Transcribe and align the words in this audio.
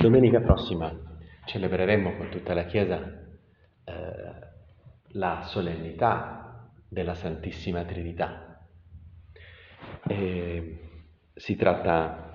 Domenica 0.00 0.40
prossima 0.40 0.96
celebreremo 1.44 2.14
con 2.16 2.28
tutta 2.28 2.54
la 2.54 2.66
Chiesa 2.66 2.98
eh, 3.84 3.92
la 5.14 5.42
solennità 5.42 6.70
della 6.88 7.14
Santissima 7.14 7.82
Trinità. 7.82 8.64
E 10.06 10.78
si 11.34 11.56
tratta 11.56 12.32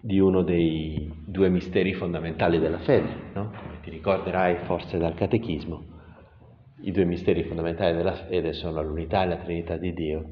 di 0.00 0.20
uno 0.20 0.42
dei 0.42 1.12
due 1.26 1.48
misteri 1.48 1.92
fondamentali 1.92 2.60
della 2.60 2.78
fede, 2.78 3.32
no? 3.34 3.50
come 3.50 3.80
ti 3.82 3.90
ricorderai 3.90 4.58
forse 4.64 4.96
dal 4.96 5.14
Catechismo. 5.14 5.84
I 6.82 6.92
due 6.92 7.04
misteri 7.04 7.42
fondamentali 7.42 7.96
della 7.96 8.14
fede 8.14 8.52
sono 8.52 8.80
l'unità 8.80 9.24
e 9.24 9.26
la 9.26 9.36
Trinità 9.38 9.76
di 9.76 9.92
Dio 9.92 10.24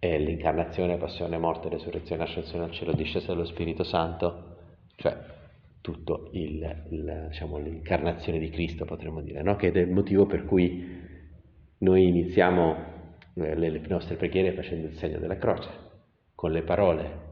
e 0.00 0.18
l'incarnazione, 0.18 0.96
passione, 0.96 1.38
morte, 1.38 1.68
resurrezione, 1.68 2.24
ascensione 2.24 2.64
al 2.64 2.72
cielo, 2.72 2.92
discesa 2.94 3.32
dello 3.32 3.44
Spirito 3.44 3.84
Santo, 3.84 4.56
cioè 4.96 5.33
tutto 5.84 6.30
il, 6.32 6.86
il, 6.92 7.26
diciamo, 7.28 7.58
l'incarnazione 7.58 8.38
di 8.38 8.48
Cristo, 8.48 8.86
potremmo 8.86 9.20
dire, 9.20 9.42
no? 9.42 9.54
che 9.56 9.70
è 9.70 9.78
il 9.78 9.90
motivo 9.90 10.24
per 10.24 10.46
cui 10.46 10.82
noi 11.80 12.08
iniziamo 12.08 12.76
eh, 13.34 13.54
le, 13.54 13.68
le, 13.68 13.82
nostre 13.86 14.16
preghiere 14.16 14.54
facendo 14.54 14.86
il 14.86 14.96
segno 14.96 15.18
della 15.18 15.36
croce, 15.36 15.68
con 16.34 16.52
le 16.52 16.62
parole 16.62 17.22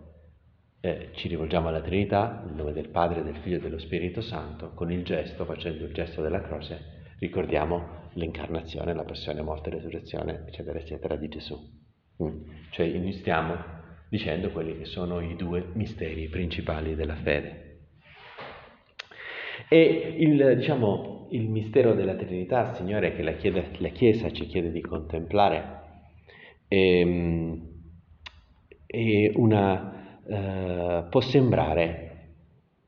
eh, 0.81 1.13
ci 1.15 1.29
rivolgiamo 1.29 1.69
alla 1.69 1.81
Trinità, 1.81 2.43
nel 2.45 2.55
nome 2.55 2.75
del 2.75 2.91
Padre, 2.91 3.23
del 3.23 3.37
Figlio 3.37 3.57
e 3.57 3.61
dello 3.61 3.79
Spirito 3.79 4.21
Santo, 4.21 4.75
con 4.75 4.93
il 4.93 5.03
gesto, 5.03 5.47
facendo 5.47 5.87
il 5.87 5.95
gesto 5.95 6.21
della 6.21 6.43
croce, 6.43 7.15
ricordiamo 7.21 8.11
l'incarnazione, 8.17 8.93
la 8.93 9.05
passione, 9.05 9.41
morte, 9.41 9.71
resurrezione, 9.71 10.45
eccetera, 10.47 10.79
eccetera, 10.79 11.17
di 11.17 11.29
Gesù. 11.29 11.59
Mm. 12.23 12.43
Cioè 12.71 12.85
iniziamo 12.85 13.57
dicendo 14.11 14.51
quelli 14.51 14.77
che 14.77 14.85
sono 14.85 15.21
i 15.21 15.37
due 15.37 15.71
misteri 15.73 16.29
principali 16.29 16.95
della 16.95 17.17
fede. 17.17 17.72
E 19.73 20.17
il, 20.19 20.57
diciamo, 20.59 21.29
il 21.31 21.49
mistero 21.49 21.95
della 21.95 22.15
Trinità, 22.15 22.75
Signore, 22.75 23.15
che 23.15 23.23
la, 23.23 23.33
chiede, 23.33 23.71
la 23.79 23.89
Chiesa 23.89 24.31
ci 24.31 24.45
chiede 24.45 24.71
di 24.71 24.83
contemplare, 24.83 25.81
è, 26.69 27.03
è 28.85 29.33
una, 29.35 30.19
uh, 30.25 31.09
può 31.09 31.21
sembrare 31.23 32.35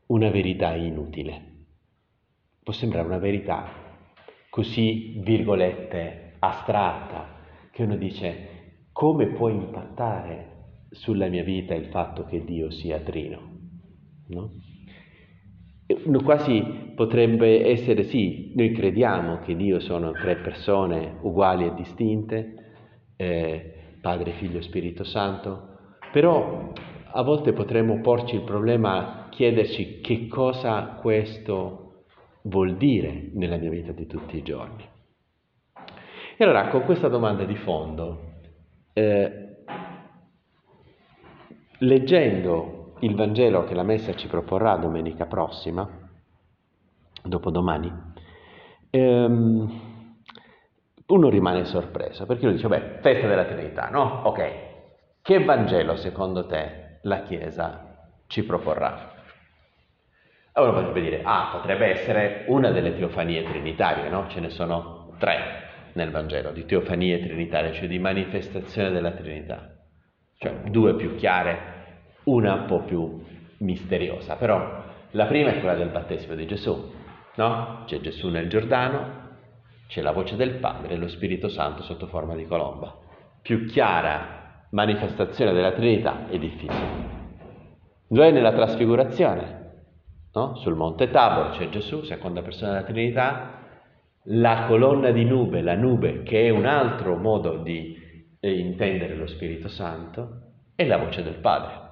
una 0.09 0.29
verità 0.29 0.75
inutile, 0.75 1.41
può 2.61 2.71
sembrare 2.71 3.07
una 3.07 3.17
verità 3.17 3.67
così, 4.51 5.19
virgolette, 5.23 6.35
astratta, 6.37 7.39
che 7.71 7.81
uno 7.81 7.97
dice 7.97 8.83
come 8.91 9.29
può 9.29 9.49
impattare 9.49 10.83
sulla 10.91 11.29
mia 11.29 11.43
vita 11.43 11.73
il 11.73 11.87
fatto 11.87 12.25
che 12.25 12.45
Dio 12.45 12.69
sia 12.69 12.99
trino? 12.99 13.39
No? 14.27 14.51
Quasi 16.23 16.93
potrebbe 16.95 17.69
essere 17.69 18.05
sì, 18.05 18.53
noi 18.55 18.71
crediamo 18.71 19.39
che 19.39 19.55
Dio 19.55 19.79
sono 19.79 20.13
tre 20.13 20.37
persone 20.37 21.17
uguali 21.21 21.65
e 21.65 21.73
distinte, 21.75 22.55
eh, 23.15 23.73
Padre, 24.01 24.31
Figlio 24.31 24.57
e 24.57 24.63
Spirito 24.63 25.03
Santo, 25.03 25.77
però 26.11 26.71
a 27.11 27.21
volte 27.21 27.53
potremmo 27.53 28.01
porci 28.01 28.35
il 28.35 28.41
problema, 28.41 29.27
chiederci 29.29 30.01
che 30.01 30.27
cosa 30.27 30.97
questo 30.99 32.05
vuol 32.43 32.77
dire 32.77 33.29
nella 33.33 33.57
mia 33.57 33.69
vita 33.69 33.91
di 33.91 34.07
tutti 34.07 34.37
i 34.37 34.43
giorni. 34.43 34.83
E 36.37 36.43
allora 36.43 36.67
con 36.67 36.81
questa 36.81 37.09
domanda 37.09 37.45
di 37.45 37.55
fondo, 37.55 38.33
eh, 38.91 39.57
leggendo 41.79 42.74
il 42.99 43.15
Vangelo 43.15 43.65
che 43.65 43.73
la 43.73 43.83
Messa 43.83 44.13
ci 44.15 44.27
proporrà 44.27 44.75
domenica 44.77 45.25
prossima, 45.25 45.87
dopodomani, 47.23 47.91
ehm, 48.89 49.81
uno 51.07 51.29
rimane 51.29 51.65
sorpreso 51.65 52.25
perché 52.25 52.45
uno 52.45 52.55
dice, 52.55 52.67
beh, 52.67 52.99
festa 53.01 53.27
della 53.27 53.45
Trinità, 53.45 53.89
no? 53.89 54.21
Ok, 54.23 54.51
che 55.21 55.43
Vangelo 55.43 55.95
secondo 55.97 56.45
te 56.45 56.99
la 57.03 57.21
Chiesa 57.23 58.11
ci 58.27 58.43
proporrà? 58.43 59.13
Allora 60.53 60.71
potrebbe 60.71 61.01
dire, 61.01 61.21
ah, 61.23 61.49
potrebbe 61.51 61.87
essere 61.87 62.45
una 62.47 62.71
delle 62.71 62.95
teofanie 62.95 63.43
trinitarie, 63.43 64.09
no? 64.09 64.27
Ce 64.29 64.39
ne 64.39 64.49
sono 64.49 65.13
tre 65.19 65.63
nel 65.93 66.11
Vangelo, 66.11 66.51
di 66.51 66.65
teofanie 66.65 67.19
trinitarie, 67.19 67.73
cioè 67.73 67.87
di 67.87 67.99
manifestazione 67.99 68.91
della 68.91 69.11
Trinità, 69.11 69.75
cioè 70.37 70.53
due 70.69 70.95
più 70.95 71.15
chiare 71.15 71.74
una 72.25 72.53
un 72.53 72.65
po' 72.65 72.81
più 72.81 73.23
misteriosa, 73.59 74.35
però 74.35 74.83
la 75.11 75.25
prima 75.25 75.49
è 75.49 75.59
quella 75.59 75.75
del 75.75 75.89
battesimo 75.89 76.35
di 76.35 76.45
Gesù, 76.45 76.91
no? 77.35 77.83
C'è 77.85 77.99
Gesù 78.01 78.29
nel 78.29 78.49
Giordano, 78.49 79.23
c'è 79.87 80.01
la 80.01 80.11
voce 80.11 80.35
del 80.35 80.55
Padre 80.55 80.93
e 80.93 80.97
lo 80.97 81.07
Spirito 81.07 81.47
Santo 81.47 81.83
sotto 81.83 82.07
forma 82.07 82.35
di 82.35 82.45
colomba. 82.45 82.93
Più 83.41 83.65
chiara 83.65 84.65
manifestazione 84.71 85.53
della 85.53 85.71
Trinità 85.71 86.27
è 86.27 86.37
difficile. 86.37 87.13
Due 88.07 88.31
nella 88.31 88.51
trasfigurazione, 88.51 89.63
no? 90.33 90.55
Sul 90.55 90.75
monte 90.75 91.09
Tabor 91.09 91.51
c'è 91.51 91.69
Gesù, 91.69 92.03
seconda 92.03 92.41
persona 92.41 92.73
della 92.73 92.85
Trinità, 92.85 93.59
la 94.29 94.65
colonna 94.67 95.11
di 95.11 95.23
nube, 95.23 95.61
la 95.61 95.75
nube 95.75 96.23
che 96.23 96.47
è 96.47 96.49
un 96.49 96.65
altro 96.65 97.15
modo 97.15 97.57
di 97.57 97.95
eh, 98.39 98.59
intendere 98.59 99.15
lo 99.15 99.27
Spirito 99.27 99.67
Santo, 99.67 100.41
e 100.75 100.85
la 100.85 100.97
voce 100.97 101.23
del 101.23 101.35
Padre. 101.35 101.84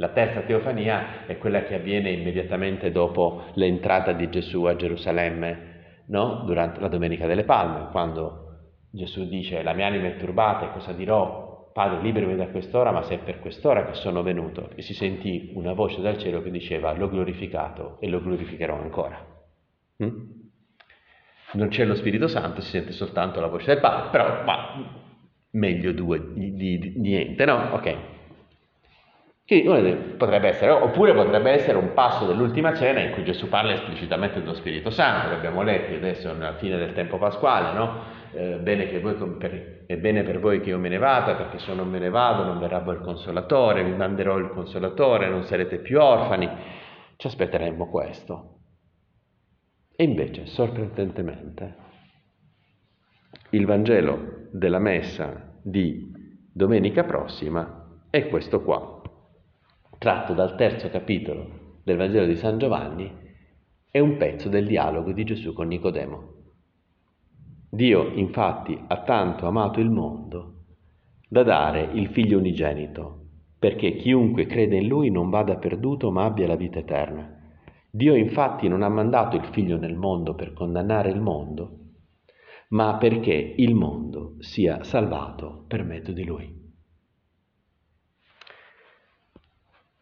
La 0.00 0.08
terza 0.08 0.40
teofania 0.40 1.26
è 1.26 1.36
quella 1.36 1.62
che 1.64 1.74
avviene 1.74 2.10
immediatamente 2.10 2.90
dopo 2.90 3.44
l'entrata 3.52 4.12
di 4.12 4.30
Gesù 4.30 4.64
a 4.64 4.74
Gerusalemme, 4.74 6.04
no? 6.06 6.42
durante 6.46 6.80
la 6.80 6.88
Domenica 6.88 7.26
delle 7.26 7.44
Palme, 7.44 7.90
quando 7.90 8.46
Gesù 8.90 9.28
dice 9.28 9.62
la 9.62 9.74
mia 9.74 9.88
anima 9.88 10.06
è 10.06 10.16
turbata 10.16 10.64
e 10.64 10.72
cosa 10.72 10.92
dirò? 10.92 11.70
Padre, 11.74 12.00
liberami 12.00 12.34
da 12.34 12.48
quest'ora, 12.48 12.92
ma 12.92 13.02
se 13.02 13.16
è 13.16 13.18
per 13.18 13.40
quest'ora 13.40 13.84
che 13.84 13.92
sono 13.92 14.22
venuto. 14.22 14.70
E 14.74 14.80
si 14.80 14.94
sentì 14.94 15.52
una 15.54 15.74
voce 15.74 16.00
dal 16.00 16.16
cielo 16.16 16.40
che 16.40 16.50
diceva 16.50 16.92
l'ho 16.94 17.10
glorificato 17.10 17.98
e 18.00 18.08
lo 18.08 18.22
glorificherò 18.22 18.80
ancora. 18.80 19.22
Mm? 20.02 20.18
Non 21.52 21.68
c'è 21.68 21.84
lo 21.84 21.94
Spirito 21.94 22.26
Santo, 22.26 22.62
si 22.62 22.70
sente 22.70 22.92
soltanto 22.92 23.38
la 23.38 23.48
voce 23.48 23.66
del 23.66 23.80
Padre, 23.80 24.08
però 24.10 24.44
ma, 24.44 24.82
meglio 25.50 25.92
due 25.92 26.32
di, 26.32 26.54
di, 26.54 26.78
di 26.78 26.92
niente, 26.96 27.44
no? 27.44 27.74
Ok. 27.74 28.19
Quindi 29.50 30.14
potrebbe 30.16 30.46
essere, 30.46 30.70
oppure 30.70 31.12
potrebbe 31.12 31.50
essere 31.50 31.76
un 31.76 31.92
passo 31.92 32.24
dell'ultima 32.24 32.72
cena 32.72 33.00
in 33.00 33.10
cui 33.10 33.24
Gesù 33.24 33.48
parla 33.48 33.72
esplicitamente 33.72 34.38
dello 34.38 34.54
Spirito 34.54 34.90
Santo, 34.90 35.30
che 35.30 35.34
abbiamo 35.34 35.62
letto 35.62 35.92
adesso 35.92 36.30
alla 36.30 36.54
fine 36.54 36.76
del 36.76 36.92
tempo 36.92 37.18
pasquale, 37.18 37.76
no? 37.76 38.00
Eh, 38.32 38.58
bene 38.60 38.84
per, 38.86 39.86
è 39.86 39.96
bene 39.96 40.22
per 40.22 40.38
voi 40.38 40.60
che 40.60 40.68
io 40.68 40.78
me 40.78 40.88
ne 40.88 40.98
vada, 40.98 41.34
perché 41.34 41.58
se 41.58 41.74
non 41.74 41.90
me 41.90 41.98
ne 41.98 42.10
vado 42.10 42.44
non 42.44 42.60
verrà 42.60 42.78
il 42.92 43.00
consolatore, 43.00 43.82
vi 43.82 43.90
manderò 43.90 44.38
il 44.38 44.50
consolatore, 44.50 45.28
non 45.28 45.42
sarete 45.42 45.78
più 45.78 45.98
orfani. 45.98 46.48
Ci 47.16 47.26
aspetteremmo 47.26 47.88
questo. 47.88 48.58
E 49.96 50.04
invece, 50.04 50.46
sorprendentemente, 50.46 51.74
il 53.50 53.66
Vangelo 53.66 54.46
della 54.52 54.78
Messa 54.78 55.58
di 55.60 56.08
domenica 56.52 57.02
prossima 57.02 57.98
è 58.10 58.28
questo 58.28 58.62
qua 58.62 58.98
tratto 60.00 60.32
dal 60.32 60.56
terzo 60.56 60.88
capitolo 60.88 61.82
del 61.84 61.98
Vangelo 61.98 62.24
di 62.24 62.34
San 62.34 62.56
Giovanni, 62.56 63.12
è 63.90 63.98
un 63.98 64.16
pezzo 64.16 64.48
del 64.48 64.66
dialogo 64.66 65.12
di 65.12 65.24
Gesù 65.24 65.52
con 65.52 65.66
Nicodemo. 65.66 66.32
Dio 67.68 68.08
infatti 68.14 68.82
ha 68.86 69.02
tanto 69.02 69.46
amato 69.46 69.78
il 69.78 69.90
mondo 69.90 70.54
da 71.28 71.42
dare 71.42 71.90
il 71.92 72.08
figlio 72.08 72.38
unigenito, 72.38 73.26
perché 73.58 73.96
chiunque 73.96 74.46
crede 74.46 74.76
in 74.76 74.88
lui 74.88 75.10
non 75.10 75.28
vada 75.28 75.56
perduto 75.56 76.10
ma 76.10 76.24
abbia 76.24 76.46
la 76.46 76.56
vita 76.56 76.78
eterna. 76.78 77.38
Dio 77.90 78.14
infatti 78.14 78.68
non 78.68 78.80
ha 78.80 78.88
mandato 78.88 79.36
il 79.36 79.44
figlio 79.52 79.76
nel 79.76 79.96
mondo 79.96 80.34
per 80.34 80.54
condannare 80.54 81.10
il 81.10 81.20
mondo, 81.20 81.76
ma 82.68 82.96
perché 82.96 83.34
il 83.54 83.74
mondo 83.74 84.36
sia 84.38 84.82
salvato 84.82 85.66
per 85.68 85.84
mezzo 85.84 86.12
di 86.12 86.24
lui. 86.24 86.59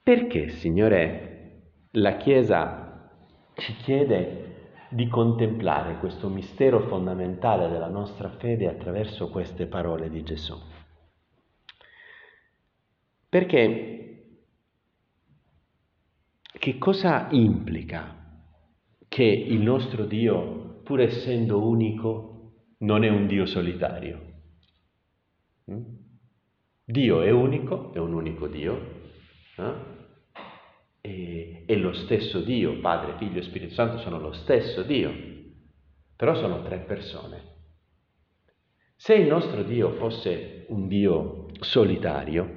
Perché, 0.09 0.49
Signore, 0.49 1.65
la 1.91 2.17
Chiesa 2.17 3.13
ci 3.53 3.75
chiede 3.75 4.87
di 4.89 5.07
contemplare 5.07 5.99
questo 5.99 6.31
mistero 6.31 6.81
fondamentale 6.89 7.69
della 7.69 7.91
nostra 7.91 8.31
fede 8.31 8.69
attraverso 8.69 9.29
queste 9.29 9.67
parole 9.67 10.09
di 10.09 10.23
Gesù? 10.23 10.57
Perché 13.29 14.39
che 16.41 16.79
cosa 16.79 17.29
implica 17.33 18.41
che 19.09 19.25
il 19.25 19.61
nostro 19.61 20.07
Dio, 20.07 20.81
pur 20.85 21.03
essendo 21.03 21.69
unico, 21.69 22.53
non 22.79 23.05
è 23.05 23.11
un 23.11 23.27
Dio 23.27 23.45
solitario? 23.45 24.21
Mm? 25.71 25.85
Dio 26.83 27.21
è 27.21 27.31
unico, 27.31 27.93
è 27.93 27.99
un 27.99 28.15
unico 28.15 28.49
Dio, 28.49 29.03
eh? 29.59 29.98
E, 31.09 31.63
è 31.67 31.75
lo 31.77 31.93
stesso 31.93 32.41
Dio, 32.41 32.79
Padre, 32.81 33.17
Figlio 33.17 33.39
e 33.39 33.43
Spirito 33.43 33.73
Santo 33.73 33.99
sono 33.99 34.19
lo 34.21 34.33
stesso 34.33 34.83
Dio, 34.83 35.13
però 36.15 36.35
sono 36.35 36.63
tre 36.63 36.79
persone. 36.81 37.57
Se 38.97 39.15
il 39.15 39.27
nostro 39.27 39.63
Dio 39.63 39.93
fosse 39.93 40.67
un 40.69 40.89
Dio 40.89 41.47
solitario, 41.61 42.57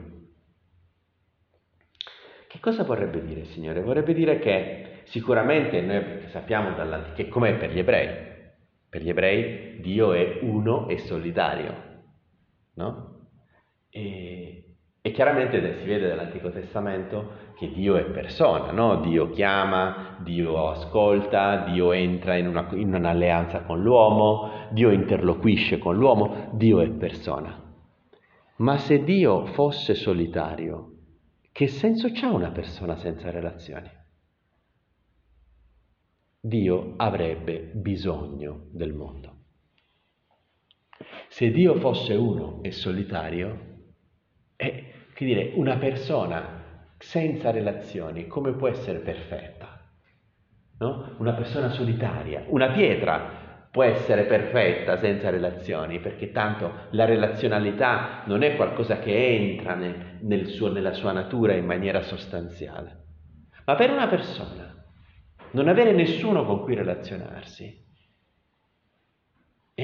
che 2.48 2.60
cosa 2.60 2.84
vorrebbe 2.84 3.24
dire, 3.24 3.46
Signore? 3.46 3.82
Vorrebbe 3.82 4.14
dire 4.14 4.40
che 4.40 5.04
sicuramente 5.06 5.80
noi 5.82 6.28
sappiamo 6.28 6.76
che 7.14 7.30
com'è 7.30 7.58
per 7.58 7.72
gli 7.72 7.80
ebrei. 7.80 8.30
Per 8.90 9.02
gli 9.02 9.10
ebrei 9.10 9.80
Dio 9.80 10.12
è 10.12 10.40
uno 10.42 10.90
e 10.90 10.98
solitario, 10.98 12.04
no? 12.74 13.30
E, 13.90 14.71
e 15.04 15.12
chiaramente 15.12 15.80
si 15.80 15.86
vede 15.86 16.10
dall'Antico 16.10 16.52
Testamento 16.52 17.50
che 17.58 17.72
Dio 17.72 17.96
è 17.96 18.04
persona, 18.06 18.72
no? 18.72 18.98
Dio 19.02 19.32
chiama, 19.32 20.18
Dio 20.22 20.70
ascolta, 20.70 21.66
Dio 21.66 21.92
entra 21.92 22.36
in, 22.36 22.48
una, 22.48 22.68
in 22.74 22.94
un'alleanza 22.94 23.64
con 23.64 23.82
l'uomo, 23.82 24.68
Dio 24.70 24.92
interloquisce 24.92 25.80
con 25.80 25.96
l'uomo, 25.96 26.52
Dio 26.54 26.82
è 26.82 26.90
persona. 26.90 27.60
Ma 28.58 28.78
se 28.78 29.04
Dio 29.04 29.48
fosse 29.48 29.96
solitario, 29.96 30.92
che 31.52 31.68
senso 31.68 32.12
c'ha 32.12 32.30
una 32.30 32.52
persona 32.52 32.96
senza 32.96 33.32
relazioni? 33.32 33.90
Dio 36.40 36.94
avrebbe 36.98 37.72
bisogno 37.74 38.68
del 38.72 38.94
mondo. 38.94 39.36
Se 41.28 41.50
Dio 41.50 41.76
fosse 41.80 42.14
uno 42.14 42.60
e 42.62 42.72
solitario, 42.72 43.71
è 44.62 44.84
che 45.16 45.26
dire, 45.26 45.52
una 45.56 45.78
persona 45.78 46.60
senza 47.00 47.50
relazioni 47.50 48.28
come 48.28 48.52
può 48.54 48.68
essere 48.68 49.00
perfetta? 49.00 49.80
No? 50.78 51.16
Una 51.18 51.34
persona 51.34 51.70
solitaria, 51.70 52.44
una 52.48 52.72
pietra 52.72 53.40
può 53.72 53.84
essere 53.84 54.26
perfetta 54.26 54.98
senza 54.98 55.32
relazioni, 55.32 56.00
perché 56.00 56.32
tanto 56.32 56.72
la 56.92 57.06
relazionalità 57.06 58.22
non 58.26 58.44
è 58.44 58.56
qualcosa 58.56 59.00
che 59.00 59.36
entra 59.36 59.74
nel, 59.74 60.18
nel 60.22 60.46
suo, 60.48 60.72
nella 60.72 60.94
sua 60.94 61.12
natura 61.12 61.54
in 61.54 61.66
maniera 61.66 62.02
sostanziale. 62.02 62.98
Ma 63.66 63.76
per 63.76 63.90
una 63.90 64.08
persona, 64.08 64.76
non 65.52 65.70
avere 65.70 65.92
nessuno 65.94 66.46
con 66.46 66.62
cui 66.62 66.76
relazionarsi, 66.76 67.81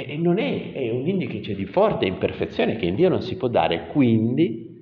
e, 0.05 0.17
non 0.17 0.37
è, 0.37 0.73
è 0.73 0.89
un 0.91 1.07
indice 1.07 1.55
di 1.55 1.65
forte 1.65 2.05
imperfezione 2.05 2.75
che 2.75 2.85
in 2.85 2.95
Dio 2.95 3.09
non 3.09 3.21
si 3.21 3.37
può 3.37 3.47
dare, 3.47 3.87
quindi 3.87 4.75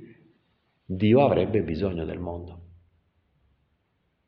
Dio 0.86 1.24
avrebbe 1.24 1.62
bisogno 1.62 2.06
del 2.06 2.20
mondo. 2.20 2.60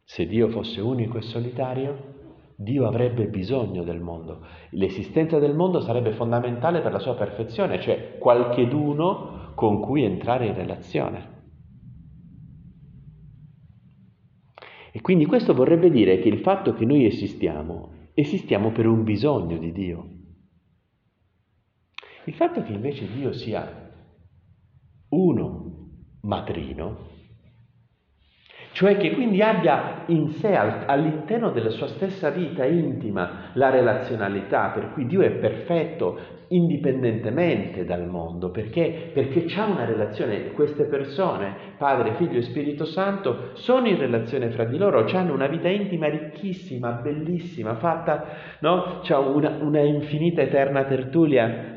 Se 0.04 0.26
Dio 0.26 0.48
fosse 0.48 0.80
unico 0.80 1.18
e 1.18 1.22
solitario, 1.22 2.16
Dio 2.56 2.88
avrebbe 2.88 3.28
bisogno 3.28 3.84
del 3.84 4.00
mondo. 4.00 4.46
L'esistenza 4.72 5.38
del 5.38 5.54
mondo 5.54 5.80
sarebbe 5.80 6.14
fondamentale 6.14 6.82
per 6.82 6.92
la 6.92 7.00
sua 7.00 7.16
perfezione, 7.16 7.80
cioè 7.80 8.18
qualcheduno 8.18 9.52
con 9.54 9.82
cui 9.82 10.04
entrare 10.04 10.48
in 10.48 10.56
relazione. 10.56 11.36
E 14.92 15.02
quindi 15.02 15.26
questo 15.26 15.54
vorrebbe 15.54 15.92
dire 15.92 16.20
che 16.20 16.30
il 16.30 16.40
fatto 16.40 16.74
che 16.74 16.86
noi 16.86 17.06
esistiamo, 17.06 17.92
esistiamo 18.14 18.72
per 18.72 18.88
un 18.88 19.04
bisogno 19.04 19.58
di 19.58 19.72
Dio. 19.72 20.17
Il 22.28 22.34
fatto 22.34 22.62
che 22.62 22.74
invece 22.74 23.08
Dio 23.10 23.32
sia 23.32 23.66
uno 25.12 25.76
matrino, 26.24 27.06
cioè 28.74 28.98
che 28.98 29.14
quindi 29.14 29.42
abbia 29.42 30.04
in 30.08 30.32
sé, 30.32 30.54
all'interno 30.54 31.52
della 31.52 31.70
sua 31.70 31.88
stessa 31.88 32.30
vita 32.30 32.66
intima, 32.66 33.52
la 33.54 33.70
relazionalità, 33.70 34.72
per 34.72 34.92
cui 34.92 35.06
Dio 35.06 35.22
è 35.22 35.32
perfetto 35.32 36.20
indipendentemente 36.50 37.86
dal 37.86 38.06
mondo, 38.06 38.52
perché? 38.52 39.12
Perché 39.14 39.46
c'è 39.46 39.64
una 39.64 39.86
relazione, 39.86 40.52
queste 40.52 40.84
persone, 40.84 41.56
Padre, 41.78 42.16
Figlio 42.16 42.40
e 42.40 42.44
Spirito 42.44 42.84
Santo, 42.84 43.52
sono 43.54 43.88
in 43.88 43.98
relazione 43.98 44.50
fra 44.50 44.66
di 44.66 44.78
loro, 44.78 45.06
hanno 45.14 45.34
una 45.34 45.48
vita 45.48 45.70
intima 45.70 46.10
ricchissima, 46.10 46.92
bellissima, 46.92 47.76
fatta, 47.76 48.26
no? 48.60 49.00
C'è 49.02 49.16
una, 49.16 49.60
una 49.62 49.80
infinita 49.80 50.42
eterna 50.42 50.84
tertulia 50.84 51.76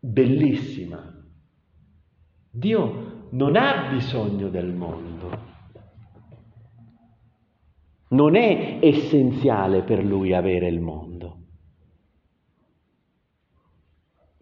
bellissima. 0.00 1.14
Dio 2.50 3.28
non 3.30 3.56
ha 3.56 3.90
bisogno 3.90 4.48
del 4.48 4.72
mondo, 4.72 5.46
non 8.08 8.36
è 8.36 8.78
essenziale 8.82 9.82
per 9.82 10.02
lui 10.02 10.32
avere 10.32 10.68
il 10.68 10.80
mondo. 10.80 11.36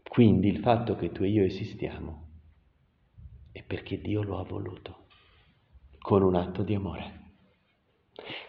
Quindi 0.02 0.48
il 0.48 0.60
fatto 0.60 0.96
che 0.96 1.12
tu 1.12 1.24
e 1.24 1.28
io 1.28 1.44
esistiamo 1.44 2.24
è 3.52 3.62
perché 3.62 4.00
Dio 4.00 4.22
lo 4.22 4.38
ha 4.38 4.44
voluto, 4.44 5.08
con 5.98 6.22
un 6.22 6.36
atto 6.36 6.62
di 6.62 6.74
amore, 6.74 7.25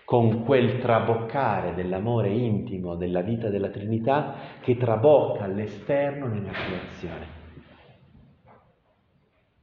con 0.08 0.46
quel 0.46 0.78
traboccare 0.78 1.74
dell'amore 1.74 2.30
intimo 2.30 2.96
della 2.96 3.20
vita 3.20 3.50
della 3.50 3.68
Trinità 3.68 4.36
che 4.62 4.78
trabocca 4.78 5.44
all'esterno 5.44 6.28
nella 6.28 6.54
creazione. 6.54 7.28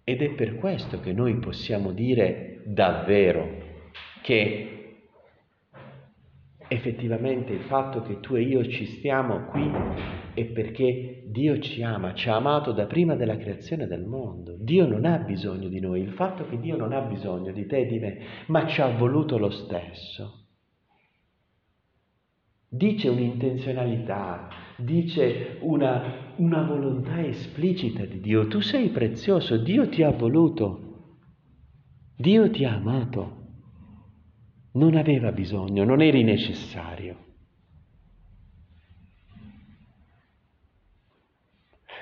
Ed 0.04 0.20
è 0.20 0.34
per 0.34 0.56
questo 0.56 1.00
che 1.00 1.14
noi 1.14 1.38
possiamo 1.38 1.92
dire 1.92 2.60
davvero 2.66 3.48
che 4.20 4.73
effettivamente 6.68 7.52
il 7.52 7.62
fatto 7.62 8.02
che 8.02 8.20
tu 8.20 8.34
e 8.34 8.42
io 8.42 8.66
ci 8.66 8.86
stiamo 8.86 9.44
qui 9.46 9.70
è 10.34 10.44
perché 10.46 11.24
Dio 11.26 11.58
ci 11.58 11.82
ama, 11.82 12.14
ci 12.14 12.28
ha 12.28 12.36
amato 12.36 12.72
da 12.72 12.86
prima 12.86 13.14
della 13.14 13.36
creazione 13.36 13.86
del 13.86 14.04
mondo. 14.04 14.56
Dio 14.58 14.86
non 14.86 15.04
ha 15.04 15.18
bisogno 15.18 15.68
di 15.68 15.80
noi, 15.80 16.00
il 16.00 16.12
fatto 16.12 16.46
che 16.46 16.58
Dio 16.58 16.76
non 16.76 16.92
ha 16.92 17.00
bisogno 17.00 17.52
di 17.52 17.66
te 17.66 17.78
e 17.80 17.86
di 17.86 17.98
me, 17.98 18.18
ma 18.46 18.66
ci 18.66 18.80
ha 18.80 18.88
voluto 18.88 19.38
lo 19.38 19.50
stesso. 19.50 20.40
Dice 22.68 23.08
un'intenzionalità, 23.08 24.48
dice 24.78 25.58
una, 25.60 26.34
una 26.36 26.62
volontà 26.62 27.24
esplicita 27.24 28.04
di 28.04 28.20
Dio. 28.20 28.48
Tu 28.48 28.60
sei 28.60 28.88
prezioso, 28.88 29.56
Dio 29.58 29.88
ti 29.88 30.02
ha 30.02 30.10
voluto, 30.10 30.80
Dio 32.16 32.50
ti 32.50 32.64
ha 32.64 32.74
amato. 32.74 33.42
Non 34.74 34.96
aveva 34.96 35.30
bisogno, 35.30 35.84
non 35.84 36.00
eri 36.02 36.24
necessario. 36.24 37.16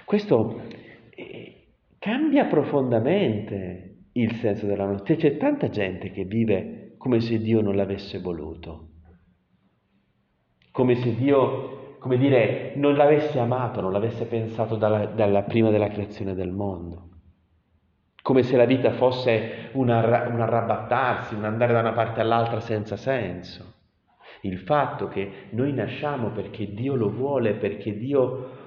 Questo 0.07 0.63
eh, 1.11 1.69
cambia 1.99 2.47
profondamente 2.47 4.07
il 4.13 4.35
senso 4.37 4.67
della 4.67 4.87
notte. 4.87 5.17
C'è 5.17 5.37
tanta 5.37 5.69
gente 5.69 6.11
che 6.11 6.25
vive 6.25 6.95
come 6.97 7.21
se 7.21 7.39
Dio 7.39 7.61
non 7.61 7.77
l'avesse 7.77 8.21
voluto, 8.21 8.89
come 10.71 10.95
se 10.97 11.15
Dio, 11.15 11.97
come 11.99 12.17
dire, 12.17 12.73
non 12.77 12.95
l'avesse 12.95 13.39
amato, 13.39 13.81
non 13.81 13.93
l'avesse 13.93 14.25
pensato 14.27 14.77
dalla, 14.77 15.07
dalla 15.07 15.43
prima 15.43 15.71
della 15.71 15.89
creazione 15.89 16.35
del 16.35 16.53
mondo 16.53 17.12
come 18.23 18.45
se 18.45 18.57
la 18.57 18.65
vita 18.65 18.93
fosse 18.93 19.71
un, 19.73 19.91
arra- 19.91 20.29
un 20.29 20.41
arrabattarsi, 20.41 21.35
un 21.35 21.45
andare 21.45 21.73
da 21.73 21.81
una 21.81 21.93
parte 21.93 22.21
all'altra 22.21 22.61
senza 22.61 22.97
senso. 22.97 23.75
Il 24.43 24.59
fatto 24.59 25.09
che 25.09 25.49
noi 25.51 25.73
nasciamo 25.73 26.31
perché 26.31 26.73
Dio 26.73 26.95
lo 26.95 27.11
vuole, 27.11 27.55
perché 27.55 27.97
Dio 27.97 28.61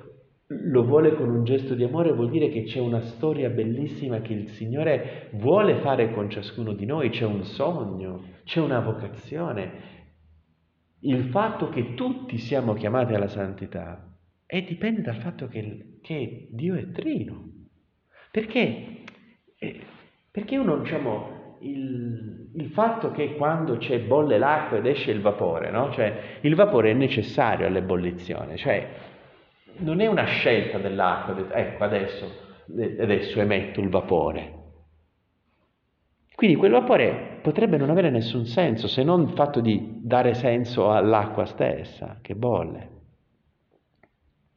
lo 0.47 0.83
vuole 0.83 1.15
con 1.15 1.29
un 1.29 1.43
gesto 1.43 1.74
di 1.74 1.83
amore, 1.83 2.13
vuol 2.13 2.29
dire 2.29 2.50
che 2.50 2.63
c'è 2.63 2.79
una 2.79 3.01
storia 3.01 3.50
bellissima 3.50 4.19
che 4.19 4.33
il 4.33 4.50
Signore 4.50 5.29
vuole 5.33 5.75
fare 5.77 6.12
con 6.12 6.29
ciascuno 6.29 6.74
di 6.74 6.85
noi, 6.85 7.09
c'è 7.09 7.25
un 7.25 7.43
sogno, 7.43 8.24
c'è 8.43 8.59
una 8.59 8.79
vocazione. 8.79 9.93
Il 11.00 11.25
fatto 11.29 11.69
che 11.69 11.93
tutti 11.93 12.38
siamo 12.38 12.74
chiamati 12.74 13.13
alla 13.13 13.27
santità 13.27 14.15
e 14.45 14.63
dipende 14.63 15.01
dal 15.01 15.17
fatto 15.17 15.47
che, 15.47 15.97
che 16.01 16.47
Dio 16.51 16.75
è 16.75 16.91
trino. 16.91 17.51
Perché 18.31 19.03
perché 20.31 20.57
uno, 20.57 20.77
diciamo, 20.77 21.57
il, 21.62 22.51
il, 22.53 22.69
fatto 22.71 23.12
che 23.12 23.35
quando 23.35 23.77
c'è 23.77 24.00
bolle 24.00 24.38
l'acqua 24.38 24.77
ed 24.77 24.85
esce 24.85 25.12
il 25.12 25.21
vapore, 25.21 25.71
no? 25.71 25.91
Cioè, 25.91 26.39
il 26.41 26.55
vapore 26.55 26.91
è 26.91 26.93
necessario 26.93 27.65
all'ebollizione, 27.65 28.57
cioè 28.57 28.88
non 29.77 30.00
è 30.00 30.07
una 30.07 30.25
scelta 30.25 30.77
dell'acqua, 30.77 31.53
ecco 31.53 31.83
adesso, 31.83 32.31
adesso 32.67 33.39
emetto 33.39 33.79
il 33.79 33.89
vapore. 33.89 34.63
Quindi 36.35 36.57
quel 36.57 36.71
vapore 36.71 37.39
potrebbe 37.41 37.77
non 37.77 37.89
avere 37.89 38.09
nessun 38.09 38.45
senso 38.45 38.88
se 38.88 39.03
non 39.03 39.21
il 39.21 39.29
fatto 39.29 39.62
di 39.62 40.00
dare 40.01 40.33
senso 40.33 40.91
all'acqua 40.91 41.45
stessa 41.45 42.17
che 42.21 42.35
bolle. 42.35 42.89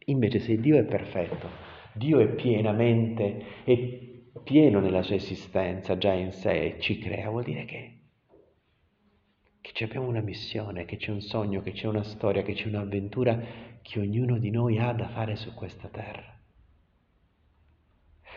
Invece 0.06 0.40
se 0.40 0.58
Dio 0.58 0.76
è 0.76 0.84
perfetto, 0.84 1.48
Dio 1.92 2.18
è 2.18 2.26
pienamente, 2.26 3.44
è 3.62 3.78
pieno 4.48 4.80
nella 4.80 5.02
sua 5.02 5.16
esistenza 5.16 5.98
già 5.98 6.14
in 6.14 6.32
sé 6.32 6.52
e 6.52 6.80
ci 6.80 6.98
crea, 6.98 7.28
vuol 7.28 7.44
dire 7.44 7.66
che, 7.66 7.98
che 9.60 9.84
abbiamo 9.84 10.08
una 10.08 10.22
missione, 10.22 10.86
che 10.86 10.96
c'è 10.96 11.10
un 11.10 11.20
sogno, 11.20 11.60
che 11.60 11.72
c'è 11.72 11.86
una 11.86 12.02
storia, 12.02 12.40
che 12.40 12.54
c'è 12.54 12.66
un'avventura 12.66 13.38
che 13.82 14.00
ognuno 14.00 14.38
di 14.38 14.50
noi 14.50 14.78
ha 14.78 14.90
da 14.92 15.06
fare 15.08 15.36
su 15.36 15.52
questa 15.52 15.88
terra. 15.88 16.34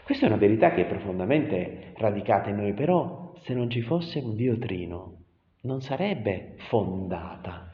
Questa 0.03 0.25
è 0.25 0.27
una 0.27 0.38
verità 0.38 0.74
che 0.74 0.82
è 0.82 0.86
profondamente 0.86 1.94
radicata 1.96 2.50
in 2.50 2.58
noi, 2.58 2.74
però 2.74 3.34
se 3.44 3.53
non 3.53 3.70
ci 3.70 3.82
fosse 3.82 4.20
un 4.20 4.36
Dio 4.36 4.58
trino 4.58 5.24
non 5.62 5.80
sarebbe 5.80 6.56
fondata, 6.68 7.72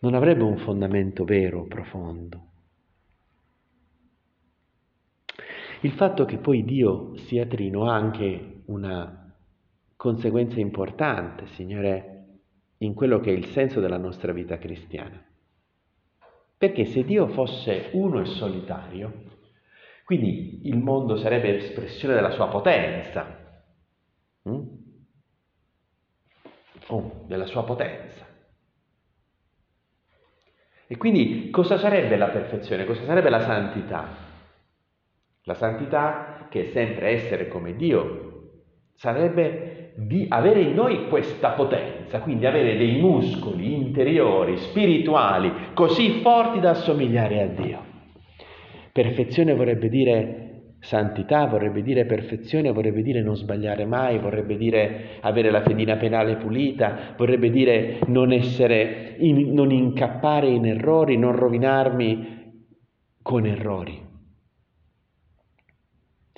non 0.00 0.12
avrebbe 0.12 0.42
un 0.42 0.58
fondamento 0.58 1.24
vero, 1.24 1.64
profondo. 1.64 2.51
Il 5.84 5.90
fatto 5.92 6.24
che 6.24 6.38
poi 6.38 6.62
Dio 6.64 7.16
sia 7.16 7.44
trino 7.44 7.88
ha 7.88 7.94
anche 7.94 8.62
una 8.66 9.34
conseguenza 9.96 10.60
importante, 10.60 11.48
Signore, 11.48 12.26
in 12.78 12.94
quello 12.94 13.18
che 13.18 13.30
è 13.30 13.36
il 13.36 13.46
senso 13.46 13.80
della 13.80 13.98
nostra 13.98 14.32
vita 14.32 14.58
cristiana. 14.58 15.20
Perché 16.56 16.84
se 16.84 17.02
Dio 17.02 17.26
fosse 17.26 17.88
uno 17.94 18.20
e 18.20 18.26
solitario, 18.26 19.24
quindi 20.04 20.68
il 20.68 20.78
mondo 20.78 21.16
sarebbe 21.16 21.56
espressione 21.56 22.14
della 22.14 22.30
sua 22.30 22.46
potenza, 22.46 23.26
hm? 24.42 24.62
oh, 26.86 27.24
della 27.26 27.46
sua 27.46 27.64
potenza. 27.64 28.24
E 30.86 30.96
quindi 30.96 31.50
cosa 31.50 31.76
sarebbe 31.76 32.16
la 32.16 32.28
perfezione? 32.28 32.84
Cosa 32.84 33.04
sarebbe 33.04 33.30
la 33.30 33.40
santità? 33.40 34.21
La 35.44 35.54
santità, 35.54 36.46
che 36.48 36.68
è 36.68 36.70
sempre 36.72 37.08
essere 37.08 37.48
come 37.48 37.74
Dio, 37.74 38.50
sarebbe 38.94 39.94
di 39.96 40.26
avere 40.28 40.60
in 40.60 40.74
noi 40.74 41.08
questa 41.08 41.50
potenza, 41.50 42.20
quindi 42.20 42.46
avere 42.46 42.76
dei 42.76 43.00
muscoli 43.00 43.74
interiori, 43.74 44.56
spirituali, 44.56 45.52
così 45.74 46.20
forti 46.20 46.60
da 46.60 46.70
assomigliare 46.70 47.42
a 47.42 47.46
Dio. 47.46 47.84
Perfezione 48.92 49.54
vorrebbe 49.54 49.88
dire 49.88 50.42
santità, 50.78 51.46
vorrebbe 51.46 51.82
dire 51.82 52.04
perfezione, 52.04 52.72
vorrebbe 52.72 53.02
dire 53.02 53.22
non 53.22 53.36
sbagliare 53.36 53.84
mai, 53.84 54.18
vorrebbe 54.18 54.56
dire 54.56 55.18
avere 55.20 55.50
la 55.50 55.62
fedina 55.62 55.96
penale 55.96 56.36
pulita, 56.36 57.14
vorrebbe 57.16 57.50
dire 57.50 57.98
non, 58.06 58.32
essere, 58.32 59.16
in, 59.18 59.52
non 59.52 59.70
incappare 59.70 60.48
in 60.48 60.66
errori, 60.66 61.16
non 61.16 61.34
rovinarmi 61.34 62.60
con 63.22 63.46
errori. 63.46 64.10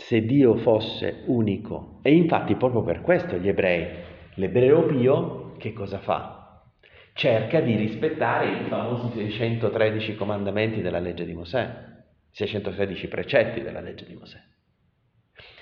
Se 0.06 0.20
Dio 0.20 0.56
fosse 0.56 1.23
unico, 1.26 2.00
e 2.02 2.12
infatti 2.14 2.56
proprio 2.56 2.82
per 2.82 3.00
questo 3.00 3.38
gli 3.38 3.49
ebrei, 3.49 3.87
l'ebreo 4.34 4.84
pio 4.84 5.56
che 5.56 5.73
cosa 5.73 5.99
fa? 5.99 6.62
Cerca 7.14 7.61
di 7.61 7.75
rispettare 7.75 8.49
i 8.49 8.68
famosi 8.68 9.30
613 9.30 10.14
comandamenti 10.16 10.82
della 10.82 10.99
legge 10.99 11.25
di 11.25 11.32
Mosè 11.32 11.92
613 12.34 13.08
precetti 13.08 13.62
della 13.62 13.80
legge 13.80 14.04
di 14.04 14.14
Mosè. 14.14 14.38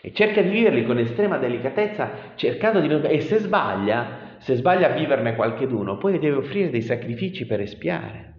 E 0.01 0.13
cerca 0.13 0.41
di 0.41 0.49
viverli 0.49 0.87
con 0.87 0.99
estrema 0.99 1.37
delicatezza, 1.37 2.33
cercando 2.35 2.81
di 2.81 2.89
non... 2.89 3.05
E 3.05 3.21
se 3.21 3.39
sbaglia, 3.39 4.39
se 4.39 4.57
sbaglia 4.57 4.91
a 4.91 4.97
viverne 4.97 5.37
qualcheduno, 5.37 5.99
poi 5.99 6.19
deve 6.19 6.39
offrire 6.39 6.71
dei 6.71 6.83
sacrifici 6.83 7.47
per 7.47 7.61
espiare. 7.61 8.35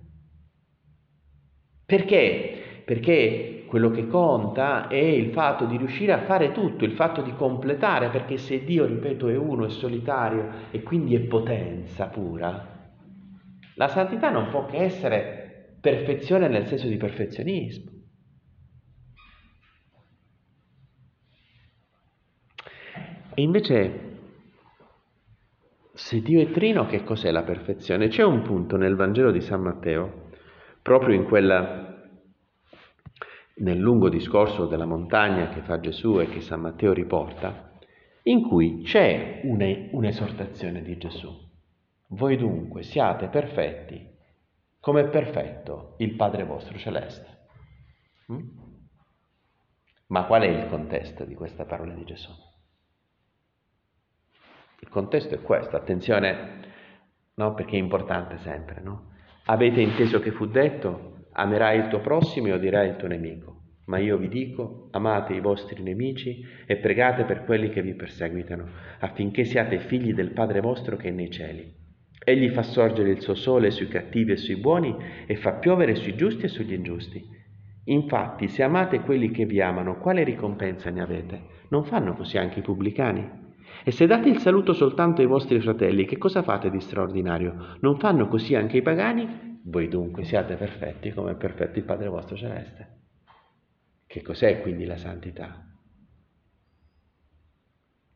Perché? 1.86 2.82
Perché 2.84 3.53
quello 3.74 3.90
che 3.90 4.06
conta 4.06 4.88
è 4.88 4.94
il 4.98 5.32
fatto 5.32 5.66
di 5.66 5.78
riuscire 5.78 6.12
a 6.12 6.26
fare 6.26 6.52
tutto, 6.52 6.86
il 6.86 6.92
fatto 6.92 7.24
di 7.24 7.34
completare, 7.34 8.10
perché 8.10 8.38
se 8.38 8.64
Dio, 8.64 8.86
ripeto, 8.86 9.28
è 9.30 9.36
uno, 9.36 9.66
è 9.66 9.70
solitario 9.70 10.48
e 10.70 10.84
quindi 10.84 11.16
è 11.16 11.22
potenza 11.22 12.06
pura, 12.06 12.92
la 13.74 13.88
santità 13.88 14.30
non 14.30 14.52
può 14.52 14.68
che 14.68 14.78
essere 14.78 15.78
perfezione 15.82 16.48
nel 16.50 16.68
senso 16.68 16.88
di 16.88 16.98
perfezionismo. 16.98 17.92
E 23.34 23.42
invece, 23.42 24.18
se 25.94 26.22
Dio 26.22 26.42
è 26.42 26.52
trino, 26.52 26.86
che 26.86 27.04
cos'è 27.04 27.32
la 27.32 27.42
perfezione? 27.42 28.08
C'è 28.08 28.24
un 28.24 28.44
punto 28.44 28.78
nel 28.78 28.96
Vangelo 28.96 29.32
di 29.32 29.42
San 29.42 29.62
Matteo, 29.62 30.30
proprio 30.84 31.16
in 31.16 31.24
quella, 31.24 31.93
nel 33.56 33.78
lungo 33.78 34.10
discorso 34.10 34.66
della 34.66 34.86
montagna 34.86 35.50
che 35.50 35.62
fa 35.62 35.80
Gesù 35.80 36.20
e 36.20 36.28
che 36.28 36.42
San 36.42 36.62
Matteo 36.62 36.94
riporta, 36.94 37.72
in 38.24 38.48
cui 38.48 38.82
c'è 38.84 39.42
un'esortazione 39.44 40.82
di 40.82 40.98
Gesù. 40.98 41.30
Voi 42.08 42.38
dunque 42.38 42.84
siate 42.84 43.28
perfetti 43.28 44.12
come 44.84 45.00
è 45.00 45.08
perfetto 45.08 45.96
il 46.00 46.16
Padre 46.16 46.44
vostro 46.44 46.78
celeste. 46.78 47.46
Mm? 48.34 48.50
Ma 50.08 50.26
qual 50.26 50.42
è 50.42 50.48
il 50.48 50.68
contesto 50.68 51.24
di 51.24 51.36
questa 51.36 51.64
parola 51.64 51.94
di 51.94 52.04
Gesù? 52.04 52.32
Il 54.82 54.90
contesto 54.90 55.36
è 55.36 55.42
questo, 55.42 55.78
attenzione, 55.78 56.60
no? 57.36 57.54
perché 57.54 57.78
è 57.78 57.80
importante 57.80 58.40
sempre. 58.40 58.82
No? 58.82 59.14
Avete 59.46 59.80
inteso 59.80 60.20
che 60.20 60.32
fu 60.32 60.48
detto, 60.48 61.13
amerai 61.34 61.80
il 61.80 61.88
tuo 61.88 62.00
prossimo 62.00 62.48
e 62.48 62.54
odierai 62.54 62.90
il 62.90 62.96
tuo 62.96 63.08
nemico. 63.08 63.62
Ma 63.86 63.98
io 63.98 64.18
vi 64.18 64.30
dico, 64.30 64.88
amate 64.92 65.34
i 65.34 65.42
vostri 65.42 65.84
nemici 65.84 66.42
e 66.66 66.78
pregate 66.78 67.26
per 67.26 67.44
quelli 67.44 67.70
che 67.70 67.82
vi 67.82 67.96
perseguitano, 67.96 68.66
affinché 69.00 69.44
siate 69.44 69.80
figli 69.80 70.14
del 70.14 70.32
Padre 70.32 70.62
vostro 70.62 70.96
che 70.96 71.10
è 71.10 71.12
nei 71.12 71.30
cieli. 71.30 71.82
Egli 72.26 72.50
fa 72.50 72.64
sorgere 72.64 73.10
il 73.10 73.22
suo 73.22 73.36
sole 73.36 73.72
sui 73.72 73.90
cattivi 73.90 74.32
e 74.32 74.38
sui 74.38 74.56
buoni 74.56 74.96
e 75.26 75.36
fa 75.36 75.54
piovere 75.54 75.96
sui 75.96 76.16
giusti 76.16 76.46
e 76.46 76.48
sugli 76.48 76.72
ingiusti. 76.72 77.22
Infatti, 77.86 78.48
se 78.48 78.64
amate 78.64 79.02
quelli 79.02 79.30
che 79.32 79.46
vi 79.46 79.60
amano, 79.60 79.98
quale 79.98 80.24
ricompensa 80.24 80.90
ne 80.90 81.02
avete? 81.02 81.42
Non 81.70 81.84
fanno 81.84 82.14
così 82.14 82.38
anche 82.38 82.60
i 82.60 82.64
pubblicani? 82.64 83.42
E 83.84 83.92
se 83.92 84.06
date 84.06 84.30
il 84.30 84.38
saluto 84.38 84.72
soltanto 84.72 85.20
ai 85.20 85.28
vostri 85.28 85.60
fratelli, 85.60 86.06
che 86.06 86.18
cosa 86.18 86.42
fate 86.42 86.70
di 86.70 86.80
straordinario? 86.80 87.76
Non 87.82 88.00
fanno 88.00 88.30
così 88.30 88.56
anche 88.56 88.78
i 88.78 88.82
pagani? 88.82 89.53
Voi 89.66 89.88
dunque 89.88 90.26
siate 90.26 90.56
perfetti 90.56 91.12
come 91.12 91.32
è 91.32 91.36
perfetto 91.36 91.80
il 91.80 91.86
Padre 91.86 92.10
vostro 92.10 92.36
celeste. 92.36 93.02
Che 94.06 94.22
cos'è 94.22 94.62
quindi 94.62 94.86
la 94.86 94.98
santità? 94.98 95.66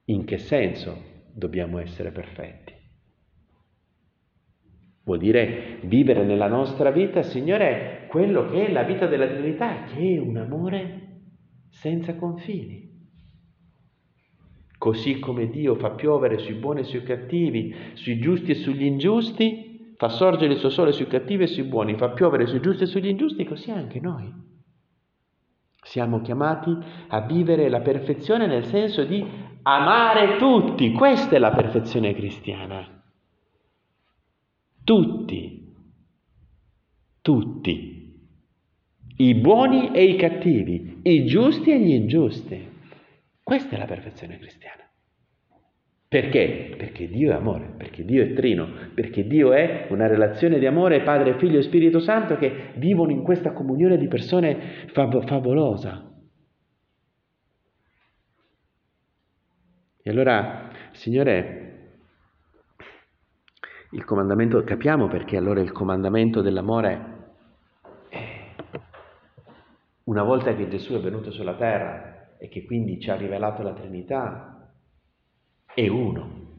In 0.06 0.26
che 0.26 0.38
senso 0.38 1.26
dobbiamo 1.32 1.80
essere 1.80 2.12
perfetti? 2.12 2.74
Vuol 5.04 5.20
dire 5.20 5.80
vivere 5.84 6.26
nella 6.26 6.50
nostra 6.50 6.92
vita, 6.92 7.24
Signore, 7.24 8.08
quello 8.10 8.50
che 8.50 8.68
è 8.68 8.72
la 8.72 8.84
vita 8.84 9.08
della 9.08 9.28
Trinità, 9.28 9.84
che 9.86 10.16
è 10.16 10.20
un 10.20 10.36
amore 10.36 11.22
senza 11.70 12.16
confini. 12.16 12.88
Così 14.78 15.20
come 15.20 15.50
Dio 15.50 15.76
fa 15.76 15.92
piovere 15.92 16.38
sui 16.40 16.56
buoni 16.56 16.82
e 16.82 16.84
sui 16.84 17.04
cattivi, 17.04 17.74
sui 17.94 18.20
giusti 18.20 18.52
e 18.52 18.56
sugli 18.56 18.84
ingiusti, 18.84 19.67
fa 19.98 20.10
sorgere 20.10 20.54
il 20.54 20.60
suo 20.60 20.70
sole 20.70 20.92
sui 20.92 21.08
cattivi 21.08 21.44
e 21.44 21.48
sui 21.48 21.64
buoni, 21.64 21.98
fa 21.98 22.10
piovere 22.10 22.46
sui 22.46 22.62
giusti 22.62 22.84
e 22.84 22.88
sugli 22.88 23.08
ingiusti, 23.08 23.44
così 23.44 23.72
anche 23.72 24.00
noi. 24.00 24.32
Siamo 25.82 26.22
chiamati 26.22 26.76
a 27.08 27.22
vivere 27.22 27.70
la 27.70 27.82
perfezione 27.82 28.46
nel 28.46 28.66
senso 28.66 29.04
di 29.04 29.26
amare 29.64 30.38
tutti. 30.38 30.92
Questa 30.92 31.36
è 31.36 31.40
la 31.40 31.52
perfezione 31.52 32.14
cristiana. 32.14 33.02
Tutti, 34.84 35.74
tutti, 37.22 37.98
i 39.18 39.34
buoni 39.36 39.92
e 39.94 40.04
i 40.04 40.16
cattivi, 40.16 41.00
i 41.04 41.26
giusti 41.26 41.72
e 41.72 41.80
gli 41.80 41.92
ingiusti. 41.92 42.70
Questa 43.42 43.76
è 43.76 43.80
la 43.80 43.86
perfezione 43.86 44.38
cristiana. 44.38 44.87
Perché? 46.10 46.74
Perché 46.78 47.10
Dio 47.10 47.32
è 47.32 47.36
amore, 47.36 47.74
perché 47.76 48.06
Dio 48.06 48.24
è 48.24 48.34
trino, 48.34 48.70
perché 48.94 49.28
Dio 49.28 49.52
è 49.52 49.88
una 49.90 50.08
relazione 50.08 50.58
di 50.58 50.66
amore 50.66 51.02
Padre, 51.02 51.38
Figlio 51.38 51.60
e 51.60 51.64
Spirito 51.64 52.00
Santo 52.00 52.38
che 52.38 52.72
vivono 52.76 53.12
in 53.12 53.24
questa 53.24 53.52
comunione 53.52 53.98
di 53.98 54.08
persone 54.08 54.86
fav- 54.94 55.28
favolosa. 55.28 56.10
E 60.02 60.10
allora, 60.10 60.70
Signore, 60.94 61.64
il 63.92 64.06
comandamento, 64.06 64.64
capiamo 64.64 65.08
perché 65.10 65.36
allora 65.36 65.60
il 65.60 65.74
comandamento 65.74 66.42
dell'amore, 66.42 67.16
una 70.06 70.24
volta 70.24 70.56
che 70.56 70.70
Gesù 70.70 70.94
è 70.94 71.02
venuto 71.02 71.32
sulla 71.32 71.56
terra, 71.56 72.36
e 72.38 72.48
che 72.48 72.64
quindi 72.64 72.98
ci 73.02 73.10
ha 73.10 73.16
rivelato 73.16 73.62
la 73.62 73.74
Trinità, 73.74 74.57
è 75.78 75.88
uno. 75.90 76.56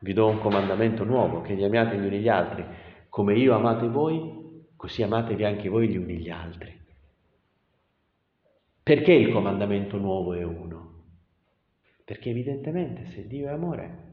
Vi 0.00 0.14
do 0.14 0.28
un 0.28 0.38
comandamento 0.38 1.04
nuovo, 1.04 1.42
che 1.42 1.54
vi 1.54 1.62
amiate 1.62 1.98
gli 1.98 2.06
uni 2.06 2.20
gli 2.20 2.28
altri. 2.28 2.64
Come 3.10 3.36
io 3.36 3.54
amate 3.54 3.86
voi, 3.86 4.64
così 4.76 5.02
amatevi 5.02 5.44
anche 5.44 5.68
voi 5.68 5.88
gli 5.88 5.98
uni 5.98 6.16
gli 6.16 6.30
altri. 6.30 6.74
Perché 8.82 9.12
il 9.12 9.30
comandamento 9.30 9.98
nuovo 9.98 10.32
è 10.32 10.42
uno? 10.42 11.02
Perché 12.02 12.30
evidentemente 12.30 13.04
se 13.08 13.26
Dio 13.26 13.48
è 13.48 13.50
amore, 13.50 14.10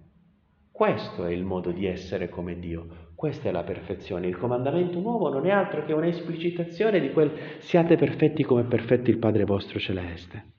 Questo 0.72 1.26
è 1.26 1.32
il 1.32 1.46
modo 1.46 1.72
di 1.72 1.86
essere 1.86 2.28
come 2.30 2.60
Dio, 2.60 3.12
questa 3.16 3.48
è 3.48 3.52
la 3.52 3.64
perfezione. 3.64 4.28
Il 4.28 4.38
comandamento 4.38 5.00
nuovo 5.00 5.30
non 5.30 5.46
è 5.46 5.52
altro 5.52 5.86
che 5.86 5.94
un'esplicitazione 5.94 7.00
di 7.00 7.12
quel 7.12 7.32
siate 7.60 7.96
perfetti 7.96 8.44
come 8.44 8.62
è 8.62 8.66
perfetto 8.66 9.10
il 9.10 9.20
Padre 9.20 9.46
vostro 9.46 9.80
celeste. 9.80 10.59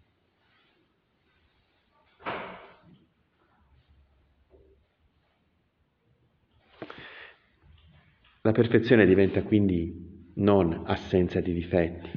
La 8.42 8.52
perfezione 8.52 9.04
diventa 9.04 9.42
quindi 9.42 10.32
non 10.36 10.84
assenza 10.86 11.40
di 11.40 11.52
difetti, 11.52 12.08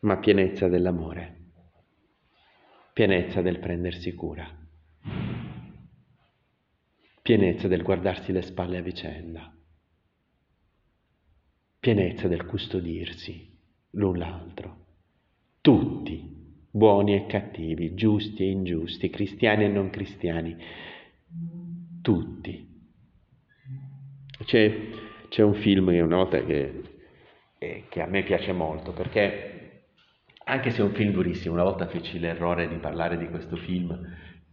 ma 0.00 0.18
pienezza 0.18 0.68
dell'amore, 0.68 1.36
pienezza 2.92 3.40
del 3.40 3.58
prendersi 3.58 4.12
cura, 4.12 4.46
pienezza 7.22 7.68
del 7.68 7.82
guardarsi 7.82 8.32
le 8.32 8.42
spalle 8.42 8.76
a 8.76 8.82
vicenda, 8.82 9.56
pienezza 11.80 12.28
del 12.28 12.44
custodirsi 12.44 13.50
l'un 13.92 14.18
l'altro, 14.18 14.86
tutti, 15.62 16.22
buoni 16.70 17.14
e 17.14 17.24
cattivi, 17.24 17.94
giusti 17.94 18.42
e 18.42 18.50
ingiusti, 18.50 19.08
cristiani 19.08 19.64
e 19.64 19.68
non 19.68 19.88
cristiani, 19.88 20.54
tutti 22.02 22.71
c'è, 24.44 24.76
c'è 25.28 25.42
un 25.42 25.54
film 25.54 25.90
che 25.90 26.00
una 26.00 26.16
volta 26.16 26.42
che, 26.42 26.82
eh, 27.58 27.84
che 27.88 28.02
a 28.02 28.06
me 28.06 28.22
piace 28.22 28.52
molto 28.52 28.92
perché 28.92 29.52
anche 30.44 30.70
se 30.70 30.80
è 30.80 30.84
un 30.84 30.92
film 30.92 31.12
durissimo, 31.12 31.54
una 31.54 31.62
volta 31.62 31.86
feci 31.86 32.18
l'errore 32.18 32.68
di 32.68 32.76
parlare 32.76 33.16
di 33.16 33.28
questo 33.28 33.56
film 33.56 33.96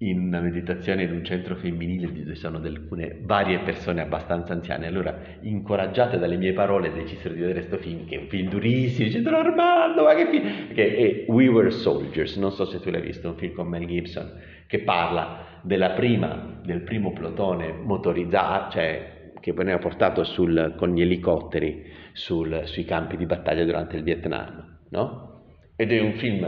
in 0.01 0.19
una 0.19 0.39
meditazione 0.39 1.03
in 1.03 1.11
un 1.11 1.25
centro 1.25 1.55
femminile 1.55 2.11
dove 2.11 2.35
sono 2.35 2.57
alcune 2.57 3.17
varie 3.21 3.59
persone 3.59 4.01
abbastanza 4.01 4.53
anziane. 4.53 4.87
Allora, 4.87 5.17
incoraggiate 5.41 6.17
dalle 6.17 6.37
mie 6.37 6.53
parole, 6.53 6.93
decisero 6.93 7.33
di 7.33 7.41
vedere 7.41 7.65
questo 7.65 7.77
film, 7.79 8.05
che 8.05 8.15
è 8.15 8.19
un 8.19 8.27
film 8.27 8.49
durissimo, 8.49 9.07
dicendo 9.07 9.29
Armando, 9.35 10.03
ma 10.03 10.13
che 10.13 10.27
film! 10.27 10.73
Che 10.73 10.95
è 10.95 11.25
We 11.27 11.47
Were 11.47 11.71
Soldiers, 11.71 12.37
non 12.37 12.51
so 12.51 12.65
se 12.65 12.79
tu 12.79 12.89
l'hai 12.89 13.01
visto, 13.01 13.27
un 13.27 13.35
film 13.35 13.53
con 13.53 13.67
Mel 13.67 13.85
Gibson, 13.87 14.31
che 14.67 14.79
parla 14.79 15.59
prima, 15.95 16.61
del 16.63 16.81
primo 16.83 17.11
plotone 17.11 17.73
motorizzato, 17.73 18.71
cioè 18.71 19.18
che 19.39 19.53
veniva 19.53 19.77
portato 19.77 20.23
sul, 20.23 20.75
con 20.77 20.93
gli 20.93 21.01
elicotteri 21.01 21.85
sul, 22.13 22.61
sui 22.65 22.85
campi 22.85 23.17
di 23.17 23.25
battaglia 23.25 23.65
durante 23.65 23.97
il 23.97 24.03
Vietnam. 24.03 24.79
No? 24.89 25.43
Ed 25.75 25.91
è 25.91 25.99
un 26.01 26.13
film 26.13 26.47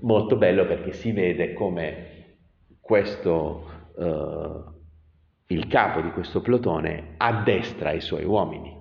molto 0.00 0.36
bello 0.36 0.66
perché 0.66 0.92
si 0.92 1.12
vede 1.12 1.52
come 1.52 2.36
questo, 2.80 3.90
uh, 3.96 5.52
il 5.52 5.66
capo 5.66 6.00
di 6.00 6.10
questo 6.10 6.40
plotone 6.40 7.14
addestra 7.16 7.92
i 7.92 8.00
suoi 8.00 8.24
uomini. 8.24 8.74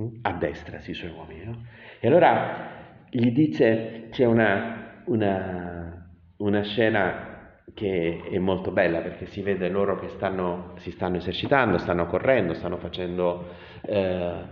Mm? 0.00 0.18
Addestra 0.22 0.80
i 0.84 0.94
suoi 0.94 1.10
uomini. 1.10 1.44
No? 1.44 1.66
E 2.00 2.06
allora 2.06 3.06
gli 3.10 3.30
dice, 3.30 4.08
c'è 4.10 4.24
una, 4.24 5.02
una, 5.06 6.10
una 6.38 6.62
scena 6.62 7.27
che 7.74 8.22
è 8.30 8.38
molto 8.38 8.70
bella 8.70 9.00
perché 9.00 9.26
si 9.26 9.42
vede 9.42 9.68
loro 9.68 9.98
che 9.98 10.08
stanno, 10.08 10.74
si 10.78 10.90
stanno 10.90 11.16
esercitando, 11.16 11.78
stanno 11.78 12.06
correndo, 12.06 12.54
stanno 12.54 12.78
facendo, 12.78 13.48
eh, 13.82 14.42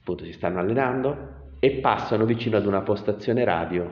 appunto 0.00 0.24
si 0.24 0.32
stanno 0.32 0.60
allenando 0.60 1.56
e 1.58 1.78
passano 1.80 2.24
vicino 2.24 2.56
ad 2.56 2.66
una 2.66 2.82
postazione 2.82 3.44
radio 3.44 3.90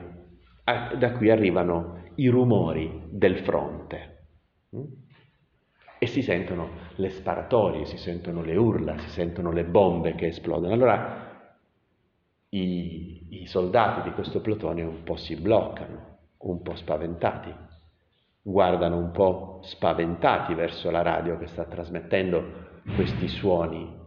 a, 0.65 0.95
da 0.95 1.11
cui 1.13 1.29
arrivano 1.29 2.03
i 2.15 2.27
rumori 2.27 3.03
del 3.09 3.39
fronte 3.39 4.25
mm? 4.75 4.83
e 5.99 6.07
si 6.07 6.21
sentono 6.21 6.69
le 6.95 7.09
sparatorie, 7.09 7.85
si 7.85 7.97
sentono 7.97 8.41
le 8.41 8.55
urla, 8.55 8.97
si 8.97 9.09
sentono 9.09 9.51
le 9.51 9.63
bombe 9.63 10.15
che 10.15 10.27
esplodono. 10.27 10.73
Allora 10.73 11.29
i, 12.49 13.41
i 13.41 13.45
soldati 13.45 14.09
di 14.09 14.13
questo 14.15 14.41
plotone 14.41 14.81
un 14.81 15.03
po' 15.03 15.15
si 15.15 15.35
bloccano, 15.35 16.17
un 16.39 16.61
po' 16.61 16.75
spaventati 16.75 17.69
guardano 18.41 18.97
un 18.97 19.11
po' 19.11 19.59
spaventati 19.63 20.53
verso 20.53 20.89
la 20.89 21.01
radio 21.01 21.37
che 21.37 21.47
sta 21.47 21.65
trasmettendo 21.65 22.79
questi 22.95 23.27
suoni. 23.27 23.99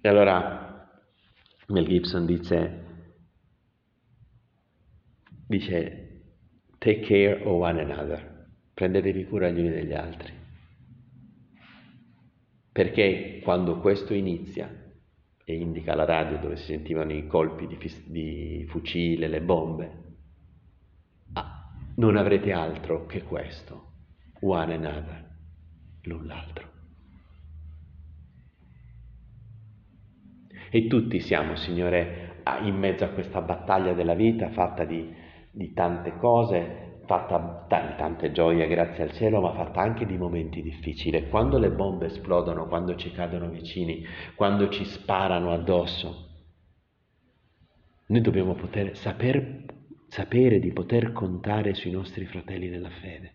E 0.00 0.08
allora 0.08 0.88
Mel 1.68 1.86
Gibson 1.86 2.26
dice, 2.26 2.84
dice 5.46 6.02
take 6.78 7.00
care 7.00 7.42
of 7.44 7.60
one 7.60 7.80
another, 7.80 8.48
prendetevi 8.74 9.26
cura 9.26 9.50
gli 9.50 9.60
uni 9.60 9.70
degli 9.70 9.94
altri. 9.94 10.32
Perché 12.72 13.40
quando 13.42 13.80
questo 13.80 14.12
inizia, 14.12 14.68
e 15.48 15.54
indica 15.54 15.94
la 15.94 16.04
radio 16.04 16.38
dove 16.38 16.56
si 16.56 16.64
sentivano 16.64 17.12
i 17.12 17.26
colpi 17.28 17.68
di, 17.68 17.78
di 18.06 18.66
fucile, 18.68 19.28
le 19.28 19.40
bombe, 19.40 20.05
non 21.96 22.16
avrete 22.16 22.52
altro 22.52 23.06
che 23.06 23.22
questo, 23.22 23.92
one 24.40 24.74
another, 24.74 25.24
l'un 26.02 26.26
l'altro. 26.26 26.74
E 30.70 30.86
tutti 30.88 31.20
siamo, 31.20 31.56
Signore, 31.56 32.42
in 32.62 32.76
mezzo 32.76 33.04
a 33.04 33.08
questa 33.08 33.40
battaglia 33.40 33.92
della 33.92 34.14
vita 34.14 34.50
fatta 34.50 34.84
di, 34.84 35.14
di 35.50 35.72
tante 35.72 36.16
cose, 36.18 37.00
fatta 37.06 37.66
di 37.68 37.96
tante 37.96 38.32
gioie, 38.32 38.66
grazie 38.66 39.04
al 39.04 39.12
cielo, 39.12 39.40
ma 39.40 39.52
fatta 39.52 39.80
anche 39.80 40.04
di 40.04 40.18
momenti 40.18 40.60
difficili. 40.60 41.28
Quando 41.28 41.58
le 41.58 41.70
bombe 41.70 42.06
esplodono, 42.06 42.66
quando 42.66 42.94
ci 42.96 43.10
cadono 43.12 43.48
vicini, 43.48 44.04
quando 44.34 44.68
ci 44.68 44.84
sparano 44.84 45.52
addosso, 45.52 46.24
noi 48.08 48.20
dobbiamo 48.20 48.54
poter 48.54 48.96
saper 48.96 49.64
sapere 50.08 50.58
di 50.58 50.72
poter 50.72 51.12
contare 51.12 51.74
sui 51.74 51.90
nostri 51.90 52.24
fratelli 52.26 52.68
nella 52.68 52.90
fede. 52.90 53.34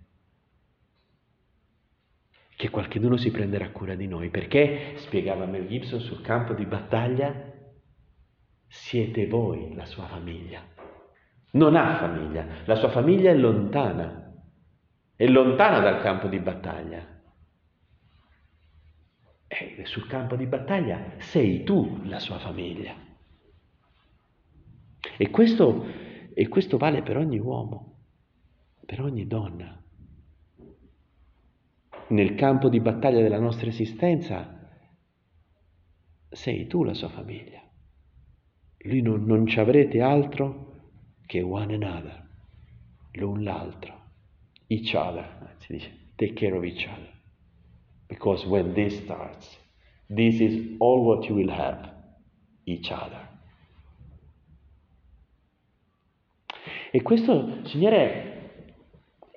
Che 2.56 2.70
qualcuno 2.70 3.18
si 3.18 3.32
prenderà 3.32 3.72
cura 3.72 3.96
di 3.96 4.08
noi, 4.08 4.30
perché, 4.30 4.94
spiegava 4.98 5.46
Mel 5.46 5.68
Gibson 5.68 6.00
sul 6.00 6.22
campo 6.22 6.54
di 6.54 6.66
battaglia, 6.66 7.52
siete 8.68 9.28
voi 9.28 9.74
la 9.74 9.86
sua 9.86 10.06
famiglia. 10.06 10.64
Non 11.54 11.76
ha 11.76 11.98
famiglia, 11.98 12.46
la 12.66 12.76
sua 12.76 12.90
famiglia 12.90 13.32
è 13.32 13.36
lontana, 13.36 14.34
è 15.16 15.26
lontana 15.28 15.80
dal 15.80 16.02
campo 16.02 16.28
di 16.28 16.40
battaglia. 16.40 17.06
E 19.48 19.82
sul 19.86 20.08
campo 20.08 20.36
di 20.36 20.46
battaglia 20.46 21.16
sei 21.18 21.64
tu 21.64 22.02
la 22.06 22.20
sua 22.20 22.40
famiglia. 22.40 22.96
E 25.18 25.30
questo 25.30 25.86
e 26.34 26.48
questo 26.48 26.78
vale 26.78 27.02
per 27.02 27.18
ogni 27.18 27.40
uomo, 27.40 27.98
per 28.86 29.02
ogni 29.02 29.28
donna. 29.28 29.82
Nel 32.10 32.36
campo 32.36 32.70
di 32.70 32.80
battaglia 32.80 33.22
della 33.22 33.40
nostra 33.40 33.68
esistenza 33.68 34.60
sei 36.30 36.68
tu 36.68 36.84
la 36.84 36.94
sua 36.94 37.10
famiglia. 37.10 37.62
Lui 38.84 39.02
non, 39.02 39.24
non 39.26 39.46
ci 39.46 39.60
avrete 39.60 40.02
altro 40.02 40.90
che 41.26 41.42
one 41.42 41.74
another, 41.76 42.28
l'un 43.14 43.44
l'altro, 43.44 43.94
each 44.68 44.94
other, 44.94 45.56
si 45.60 45.74
dice, 45.74 46.12
take 46.16 46.34
care 46.34 46.56
of 46.56 46.64
each 46.64 46.88
other. 46.88 47.10
Because 48.08 48.46
when 48.46 48.74
this 48.74 48.98
starts, 49.04 49.58
this 50.08 50.40
is 50.40 50.76
all 50.80 51.04
what 51.06 51.26
you 51.26 51.36
will 51.36 51.52
have, 51.52 51.90
each 52.66 52.92
other. 52.92 53.31
E 56.94 57.02
questo, 57.02 57.60
Signore, 57.64 58.32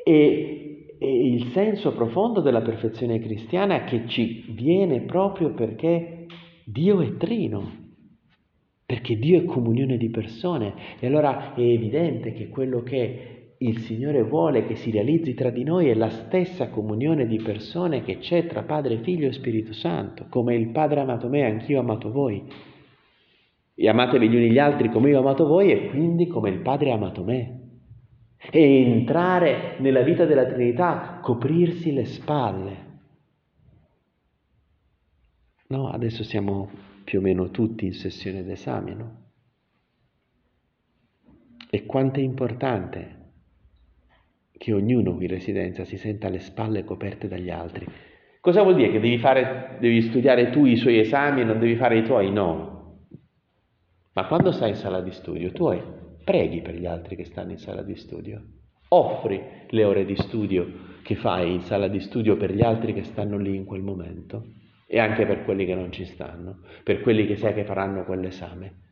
è, 0.03 0.11
è 0.99 1.05
il 1.05 1.53
senso 1.53 1.93
profondo 1.93 2.41
della 2.41 2.63
perfezione 2.63 3.21
cristiana 3.21 3.85
che 3.85 4.09
ci 4.09 4.47
viene 4.49 5.03
proprio 5.03 5.55
perché 5.55 6.27
Dio 6.65 7.01
è 7.01 7.17
trino, 7.17 7.93
perché 8.85 9.17
Dio 9.17 9.39
è 9.39 9.45
comunione 9.45 9.97
di 9.97 10.11
persone. 10.11 10.75
E 10.99 11.07
allora 11.07 11.55
è 11.55 11.61
evidente 11.61 12.33
che 12.33 12.49
quello 12.49 12.83
che 12.83 13.55
il 13.59 13.79
Signore 13.79 14.25
vuole 14.25 14.67
che 14.67 14.75
si 14.75 14.91
realizzi 14.91 15.33
tra 15.35 15.51
di 15.51 15.63
noi 15.63 15.89
è 15.89 15.95
la 15.95 16.11
stessa 16.11 16.71
comunione 16.71 17.25
di 17.29 17.37
persone 17.37 18.03
che 18.03 18.19
c'è 18.19 18.47
tra 18.47 18.65
Padre, 18.65 18.99
Figlio 18.99 19.29
e 19.29 19.33
Spirito 19.33 19.73
Santo, 19.73 20.27
come 20.29 20.57
il 20.57 20.71
Padre 20.71 20.99
ha 20.99 21.03
amato 21.05 21.29
me, 21.29 21.45
anch'io 21.45 21.79
ho 21.79 21.83
amato 21.83 22.11
voi 22.11 22.73
e 23.75 23.89
amatevi 23.89 24.29
gli 24.29 24.37
uni 24.37 24.51
gli 24.51 24.59
altri 24.59 24.89
come 24.89 25.11
io 25.11 25.19
ho 25.19 25.21
amato 25.21 25.47
voi 25.47 25.73
e 25.73 25.89
quindi 25.89 26.27
come 26.27 26.51
il 26.51 26.61
Padre 26.61 26.93
ha 26.93 26.95
amato 26.95 27.25
me. 27.25 27.61
E 28.51 28.83
entrare 28.83 29.77
nella 29.79 30.03
vita 30.03 30.27
della 30.27 30.47
Trinità, 30.47 31.19
coprirsi 31.23 31.93
le 31.93 32.05
spalle. 32.05 32.93
No, 35.69 35.89
adesso 35.89 36.23
siamo 36.23 36.71
più 37.05 37.19
o 37.19 37.23
meno 37.23 37.51
tutti 37.51 37.87
in 37.87 37.95
sessione 37.95 38.45
d'esame, 38.45 38.95
no? 38.95 39.23
E 41.71 41.87
quanto 41.87 42.21
è 42.21 42.23
importante 42.23 43.23
che 44.57 44.73
ognuno 44.73 45.15
qui 45.15 45.25
in 45.25 45.31
residenza 45.31 45.85
si 45.85 45.97
senta 45.97 46.29
le 46.29 46.39
spalle 46.39 46.85
coperte 46.85 47.27
dagli 47.27 47.51
altri, 47.51 47.87
Cosa 48.45 48.61
vuol 48.61 48.75
dire? 48.75 48.91
Che 48.91 49.01
devi, 49.01 49.17
fare, 49.17 49.79
devi 49.81 50.03
studiare 50.03 50.51
tu 50.51 50.67
i 50.67 50.77
suoi 50.77 50.99
esami 50.99 51.41
e 51.41 51.45
non 51.45 51.59
devi 51.59 51.77
fare 51.77 51.97
i 51.97 52.03
tuoi? 52.03 52.31
No. 52.31 52.74
Ma 54.15 54.27
quando 54.27 54.53
stai 54.53 54.71
in 54.71 54.77
sala 54.77 55.01
di 55.01 55.11
studio, 55.11 55.53
tu 55.53 55.67
hai, 55.67 55.83
preghi 56.25 56.63
per 56.63 56.75
gli 56.75 56.87
altri 56.87 57.17
che 57.17 57.25
stanno 57.25 57.51
in 57.51 57.59
sala 57.59 57.83
di 57.83 57.97
studio. 57.97 58.43
Offri 58.89 59.43
le 59.69 59.85
ore 59.85 60.05
di 60.05 60.17
studio 60.17 60.93
che 61.03 61.17
fai 61.17 61.53
in 61.53 61.61
sala 61.63 61.89
di 61.89 62.01
studio 62.01 62.37
per 62.37 62.53
gli 62.53 62.63
altri 62.63 62.95
che 62.95 63.03
stanno 63.03 63.37
lì 63.37 63.55
in 63.57 63.65
quel 63.65 63.83
momento 63.83 64.53
e 64.87 64.99
anche 65.01 65.27
per 65.27 65.45
quelli 65.45 65.67
che 65.67 65.75
non 65.75 65.91
ci 65.91 66.05
stanno, 66.05 66.61
per 66.85 67.01
quelli 67.01 67.27
che 67.27 67.37
sai 67.37 67.55
che 67.55 67.65
faranno 67.65 68.05
quell'esame. 68.05 68.83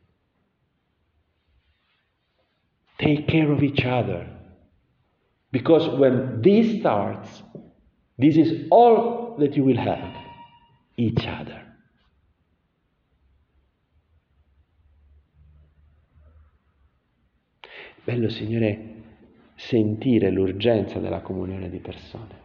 Take 2.97 3.25
care 3.25 3.51
of 3.51 3.63
each 3.63 3.85
other. 3.85 4.41
Because 5.51 5.89
when 5.89 6.41
this 6.41 6.79
starts, 6.79 7.45
this 8.19 8.37
is 8.37 8.67
all 8.71 9.37
that 9.39 9.55
you 9.55 9.65
will 9.65 9.79
have 9.79 10.13
each 10.97 11.27
other. 11.27 11.62
Bello, 18.05 18.29
Signore, 18.29 18.79
sentire 19.55 20.31
l'urgenza 20.31 20.99
della 20.99 21.21
comunione 21.21 21.71
di 21.71 21.79
persone. 21.79 22.41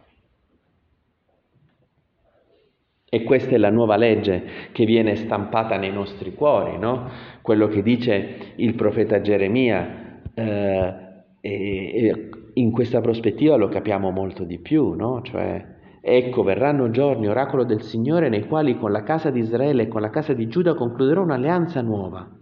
E 3.10 3.24
questa 3.24 3.56
è 3.56 3.56
la 3.56 3.70
nuova 3.70 3.96
legge 3.96 4.70
che 4.70 4.84
viene 4.84 5.16
stampata 5.16 5.76
nei 5.76 5.90
nostri 5.90 6.32
cuori, 6.34 6.78
no? 6.78 7.10
Quello 7.42 7.66
che 7.66 7.82
dice 7.82 8.52
il 8.56 8.74
profeta 8.74 9.20
Geremia, 9.20 10.20
eh, 10.32 10.94
e, 11.40 12.28
in 12.54 12.70
questa 12.70 13.00
prospettiva 13.00 13.56
lo 13.56 13.68
capiamo 13.68 14.10
molto 14.10 14.44
di 14.44 14.58
più, 14.58 14.92
no? 14.92 15.22
Cioè, 15.22 15.76
Ecco, 16.00 16.44
verranno 16.44 16.90
giorni, 16.90 17.26
oracolo 17.26 17.64
del 17.64 17.82
Signore, 17.82 18.28
nei 18.28 18.46
quali 18.46 18.78
con 18.78 18.92
la 18.92 19.02
casa 19.02 19.30
di 19.30 19.40
Israele 19.40 19.82
e 19.82 19.88
con 19.88 20.00
la 20.00 20.10
casa 20.10 20.32
di 20.32 20.46
Giuda 20.46 20.74
concluderò 20.74 21.22
un'alleanza 21.22 21.82
nuova. 21.82 22.37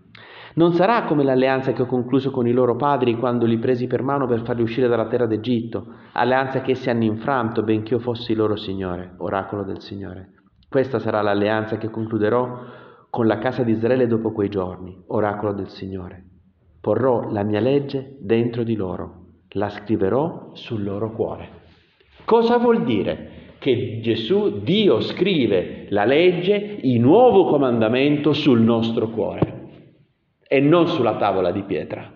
Non 0.57 0.73
sarà 0.73 1.05
come 1.05 1.23
l'alleanza 1.23 1.75
che 1.75 1.83
ho 1.83 1.87
concluso 1.87 2.31
con 2.31 2.49
i 2.49 2.53
loro 2.53 2.77
padri 2.77 3.19
quando 3.19 3.45
li 3.45 3.59
presi 3.59 3.87
per 3.87 4.03
mano 4.03 4.27
per 4.27 4.41
farli 4.41 4.63
uscire 4.63 4.89
dalla 4.89 5.07
terra 5.07 5.27
d'Egitto, 5.27 5.87
alleanza 6.13 6.63
che 6.63 6.71
essi 6.71 6.89
hanno 6.89 7.05
infranto 7.05 7.63
benché 7.63 7.93
io 7.93 8.01
fossi 8.01 8.33
loro 8.33 8.57
Signore, 8.57 9.17
oracolo 9.19 9.65
del 9.65 9.83
Signore. 9.83 10.31
Questa 10.67 10.99
sarà 10.99 11.21
l'alleanza 11.21 11.77
che 11.77 11.91
concluderò 11.91 12.61
con 13.11 13.27
la 13.27 13.37
casa 13.37 13.65
di 13.65 13.73
Israele 13.73 14.07
dopo 14.07 14.33
quei 14.33 14.49
giorni, 14.49 14.97
oracolo 15.09 15.53
del 15.53 15.69
Signore. 15.69 16.25
Porrò 16.81 17.31
la 17.31 17.43
mia 17.43 17.61
legge 17.61 18.17
dentro 18.21 18.63
di 18.63 18.77
loro, 18.77 19.25
la 19.51 19.69
scriverò 19.69 20.53
sul 20.55 20.83
loro 20.85 21.13
cuore. 21.13 21.49
Cosa 22.25 22.57
vuol 22.57 22.83
dire? 22.83 23.35
che 23.59 24.01
Gesù, 24.03 24.61
Dio 24.63 25.01
scrive 25.01 25.87
la 25.89 26.05
legge, 26.05 26.79
il 26.83 27.01
nuovo 27.01 27.47
comandamento 27.47 28.33
sul 28.33 28.61
nostro 28.61 29.09
cuore 29.09 29.56
e 30.47 30.61
non 30.61 30.89
sulla 30.89 31.17
tavola 31.17 31.51
di 31.51 31.63
pietra. 31.63 32.13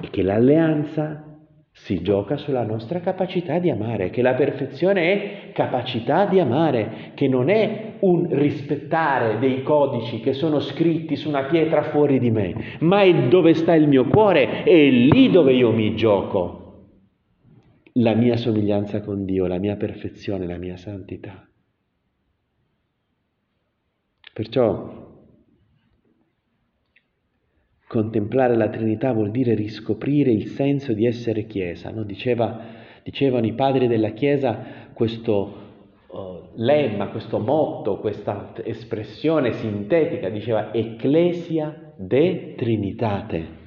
E 0.00 0.10
che 0.10 0.22
l'alleanza 0.22 1.32
si 1.74 2.02
gioca 2.02 2.36
sulla 2.36 2.64
nostra 2.64 3.00
capacità 3.00 3.58
di 3.58 3.70
amare, 3.70 4.10
che 4.10 4.20
la 4.20 4.34
perfezione 4.34 5.48
è 5.48 5.52
capacità 5.52 6.26
di 6.26 6.38
amare, 6.38 7.12
che 7.14 7.28
non 7.28 7.48
è 7.48 7.94
un 8.00 8.28
rispettare 8.30 9.38
dei 9.38 9.62
codici 9.62 10.20
che 10.20 10.34
sono 10.34 10.60
scritti 10.60 11.16
su 11.16 11.28
una 11.28 11.44
pietra 11.44 11.84
fuori 11.84 12.18
di 12.18 12.30
me, 12.30 12.76
ma 12.80 13.02
è 13.02 13.28
dove 13.28 13.54
sta 13.54 13.74
il 13.74 13.88
mio 13.88 14.06
cuore, 14.06 14.64
è 14.64 14.90
lì 14.90 15.30
dove 15.30 15.52
io 15.54 15.72
mi 15.72 15.94
gioco 15.96 16.60
la 17.96 18.14
mia 18.14 18.36
somiglianza 18.36 19.02
con 19.02 19.24
Dio, 19.24 19.46
la 19.46 19.58
mia 19.58 19.76
perfezione, 19.76 20.46
la 20.46 20.56
mia 20.56 20.76
santità. 20.76 21.46
Perciò 24.32 25.11
contemplare 27.92 28.56
la 28.56 28.70
Trinità 28.70 29.12
vuol 29.12 29.30
dire 29.30 29.52
riscoprire 29.52 30.30
il 30.30 30.46
senso 30.46 30.94
di 30.94 31.04
essere 31.04 31.44
Chiesa. 31.44 31.90
No? 31.90 32.04
Diceva, 32.04 32.58
dicevano 33.02 33.44
i 33.44 33.52
padri 33.52 33.86
della 33.86 34.12
Chiesa 34.12 34.64
questo 34.94 35.56
uh, 36.06 36.18
lemma, 36.54 37.08
questo 37.08 37.38
motto, 37.38 37.98
questa 37.98 38.54
espressione 38.64 39.52
sintetica, 39.52 40.30
diceva 40.30 40.72
Ecclesia 40.72 41.92
de 41.94 42.54
Trinitate. 42.56 43.60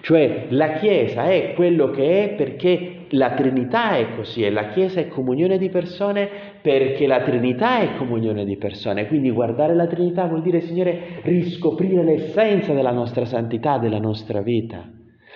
Cioè 0.00 0.46
la 0.48 0.78
Chiesa 0.78 1.24
è 1.24 1.52
quello 1.54 1.90
che 1.90 2.24
è 2.24 2.34
perché 2.36 2.95
la 3.10 3.32
Trinità 3.34 3.96
è 3.96 4.14
così 4.14 4.42
e 4.42 4.50
la 4.50 4.68
Chiesa 4.68 5.00
è 5.00 5.08
comunione 5.08 5.58
di 5.58 5.68
persone 5.68 6.28
perché 6.60 7.06
la 7.06 7.22
Trinità 7.22 7.80
è 7.80 7.96
comunione 7.96 8.44
di 8.44 8.56
persone. 8.56 9.06
Quindi 9.06 9.30
guardare 9.30 9.74
la 9.74 9.86
Trinità 9.86 10.26
vuol 10.26 10.42
dire, 10.42 10.60
Signore, 10.60 11.20
riscoprire 11.22 12.02
l'essenza 12.02 12.72
della 12.72 12.92
nostra 12.92 13.24
santità, 13.24 13.78
della 13.78 13.98
nostra 13.98 14.40
vita. 14.40 14.90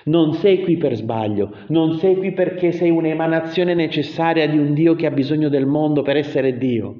Non 0.04 0.32
sei 0.34 0.62
qui 0.62 0.76
per 0.76 0.94
sbaglio, 0.96 1.54
non 1.68 1.98
sei 1.98 2.16
qui 2.16 2.32
perché 2.32 2.72
sei 2.72 2.90
un'emanazione 2.90 3.74
necessaria 3.74 4.48
di 4.48 4.58
un 4.58 4.72
Dio 4.72 4.94
che 4.94 5.06
ha 5.06 5.10
bisogno 5.10 5.48
del 5.48 5.66
mondo 5.66 6.02
per 6.02 6.16
essere 6.16 6.56
Dio. 6.56 6.94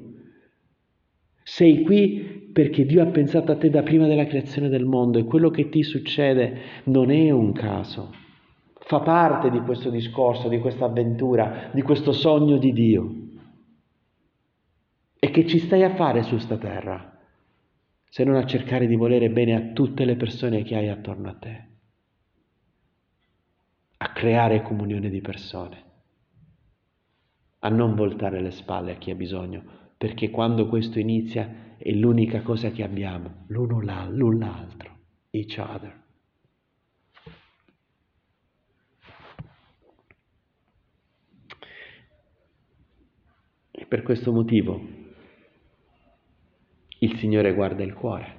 Sei 1.43 1.81
qui 1.81 2.49
perché 2.53 2.85
Dio 2.85 3.01
ha 3.01 3.07
pensato 3.07 3.51
a 3.51 3.55
te 3.55 3.69
da 3.69 3.81
prima 3.81 4.07
della 4.07 4.25
creazione 4.25 4.69
del 4.69 4.85
mondo 4.85 5.17
e 5.17 5.23
quello 5.23 5.49
che 5.49 5.69
ti 5.69 5.83
succede 5.83 6.53
non 6.85 7.09
è 7.09 7.31
un 7.31 7.51
caso 7.53 8.21
fa 8.91 8.99
parte 8.99 9.49
di 9.49 9.61
questo 9.61 9.89
discorso, 9.89 10.49
di 10.49 10.59
questa 10.59 10.83
avventura, 10.83 11.69
di 11.71 11.81
questo 11.81 12.11
sogno 12.11 12.57
di 12.57 12.73
Dio. 12.73 13.15
E 15.17 15.31
che 15.31 15.47
ci 15.47 15.59
stai 15.59 15.83
a 15.83 15.95
fare 15.95 16.23
su 16.23 16.37
sta 16.39 16.57
terra, 16.57 17.17
se 18.09 18.25
non 18.25 18.35
a 18.35 18.45
cercare 18.45 18.87
di 18.87 18.97
volere 18.97 19.29
bene 19.29 19.55
a 19.55 19.71
tutte 19.71 20.03
le 20.03 20.17
persone 20.17 20.63
che 20.63 20.75
hai 20.75 20.89
attorno 20.89 21.29
a 21.29 21.35
te, 21.35 21.67
a 23.95 24.11
creare 24.11 24.61
comunione 24.61 25.09
di 25.09 25.21
persone, 25.21 25.83
a 27.59 27.69
non 27.69 27.95
voltare 27.95 28.41
le 28.41 28.51
spalle 28.51 28.91
a 28.91 28.95
chi 28.95 29.11
ha 29.11 29.15
bisogno, 29.15 29.63
perché 29.97 30.29
quando 30.29 30.67
questo 30.67 30.99
inizia 30.99 31.77
è 31.77 31.91
l'unica 31.91 32.41
cosa 32.41 32.71
che 32.71 32.83
abbiamo, 32.83 33.45
l'uno 33.47 33.79
l'un 33.79 34.37
l'altro, 34.37 34.97
each 35.29 35.57
other. 35.59 36.00
Per 43.91 44.03
questo 44.03 44.31
motivo 44.31 44.79
il 46.99 47.17
Signore 47.17 47.53
guarda 47.53 47.83
il 47.83 47.93
cuore. 47.93 48.35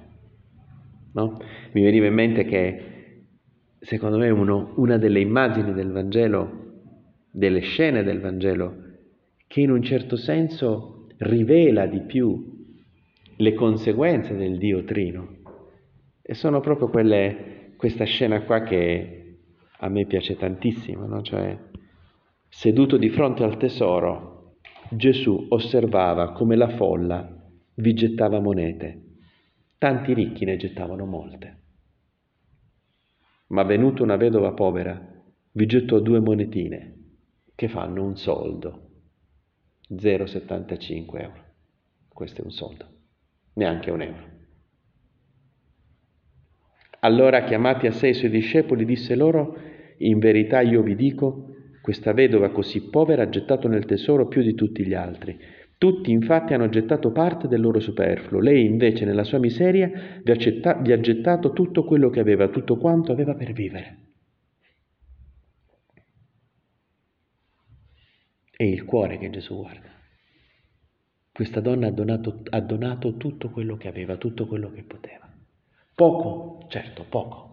No? 1.13 1.37
Mi 1.73 1.83
veniva 1.83 2.07
in 2.07 2.13
mente 2.15 2.43
che 2.43 3.25
secondo 3.77 4.17
me 4.17 4.31
uno, 4.31 4.73
una 4.77 4.97
delle 4.97 5.19
immagini 5.19 5.71
del 5.73 5.91
Vangelo, 5.91 6.79
delle 7.29 7.59
scene 7.59 8.01
del 8.01 8.19
Vangelo, 8.19 8.77
che 9.45 9.61
in 9.61 9.69
un 9.69 9.83
certo 9.83 10.15
senso 10.15 11.05
rivela 11.17 11.85
di 11.85 12.01
più 12.01 12.65
le 13.35 13.53
conseguenze 13.53 14.35
del 14.35 14.57
Dio 14.57 14.83
Trino, 14.85 15.35
e 16.23 16.33
sono 16.33 16.61
proprio 16.61 16.89
quelle, 16.89 17.73
questa 17.77 18.05
scena 18.05 18.41
qua 18.41 18.63
che 18.63 19.37
a 19.77 19.87
me 19.87 20.07
piace 20.07 20.35
tantissimo, 20.35 21.05
no? 21.05 21.21
cioè 21.21 21.55
seduto 22.49 22.97
di 22.97 23.09
fronte 23.09 23.43
al 23.43 23.57
tesoro, 23.57 24.32
Gesù 24.89 25.47
osservava 25.49 26.33
come 26.33 26.55
la 26.55 26.69
folla 26.69 27.41
vi 27.75 27.93
gettava 27.93 28.39
monete. 28.39 29.01
Tanti 29.77 30.13
ricchi 30.13 30.45
ne 30.45 30.57
gettavano 30.57 31.05
molte. 31.05 31.61
Ma 33.47 33.63
venuta 33.63 34.03
una 34.03 34.15
vedova 34.15 34.53
povera, 34.53 34.99
vi 35.51 35.65
gettò 35.65 35.99
due 35.99 36.19
monetine 36.19 36.91
che 37.55 37.67
fanno 37.67 38.03
un 38.03 38.15
soldo, 38.15 38.89
0,75 39.91 41.21
euro. 41.21 41.43
Questo 42.07 42.41
è 42.41 42.43
un 42.43 42.51
soldo, 42.51 42.87
neanche 43.53 43.91
un 43.91 44.01
euro. 44.01 44.31
Allora 46.99 47.43
chiamati 47.43 47.87
a 47.87 47.91
sé 47.91 48.09
i 48.09 48.13
suoi 48.13 48.29
discepoli 48.29 48.85
disse 48.85 49.15
loro, 49.15 49.57
in 49.97 50.19
verità 50.19 50.61
io 50.61 50.81
vi 50.81 50.95
dico, 50.95 51.52
questa 51.83 52.13
vedova 52.13 52.49
così 52.49 52.87
povera 52.89 53.23
ha 53.23 53.29
gettato 53.29 53.67
nel 53.67 53.83
tesoro 53.83 54.29
più 54.29 54.41
di 54.41 54.55
tutti 54.55 54.85
gli 54.85 54.93
altri. 54.93 55.37
Tutti 55.77 56.11
infatti 56.11 56.53
hanno 56.53 56.69
gettato 56.69 57.11
parte 57.11 57.49
del 57.49 57.59
loro 57.59 57.81
superfluo, 57.81 58.39
lei 58.39 58.63
invece 58.63 59.03
nella 59.03 59.25
sua 59.25 59.37
miseria 59.37 59.91
vi 60.23 60.31
ha, 60.31 60.73
vi 60.75 60.91
ha 60.93 60.99
gettato 61.01 61.51
tutto 61.51 61.83
quello 61.83 62.09
che 62.09 62.21
aveva, 62.21 62.47
tutto 62.47 62.77
quanto 62.77 63.11
aveva 63.11 63.35
per 63.35 63.51
vivere. 63.51 63.97
È 68.49 68.63
il 68.63 68.85
cuore 68.85 69.17
che 69.17 69.29
Gesù 69.29 69.57
guarda. 69.57 69.89
Questa 71.33 71.59
donna 71.59 71.87
ha 71.87 71.91
donato, 71.91 72.43
ha 72.49 72.61
donato 72.61 73.17
tutto 73.17 73.49
quello 73.49 73.75
che 73.75 73.89
aveva, 73.89 74.15
tutto 74.15 74.47
quello 74.47 74.71
che 74.71 74.83
poteva. 74.83 75.29
Poco, 75.93 76.65
certo, 76.69 77.05
poco, 77.09 77.52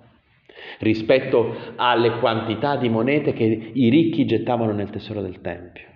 rispetto 0.81 1.55
alle 1.77 2.19
quantità 2.19 2.77
di 2.77 2.89
monete 2.89 3.33
che 3.33 3.45
i 3.45 3.89
ricchi 3.89 4.27
gettavano 4.27 4.73
nel 4.73 4.91
tesoro 4.91 5.21
del 5.21 5.41
Tempio. 5.41 5.91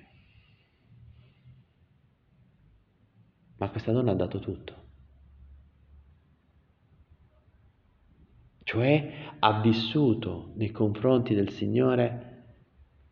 ma 3.64 3.70
questa 3.70 3.92
donna 3.92 4.12
ha 4.12 4.14
dato 4.14 4.38
tutto. 4.40 4.82
Cioè 8.62 9.12
ha 9.38 9.60
vissuto 9.60 10.52
nei 10.56 10.70
confronti 10.70 11.34
del 11.34 11.50
Signore 11.50 12.32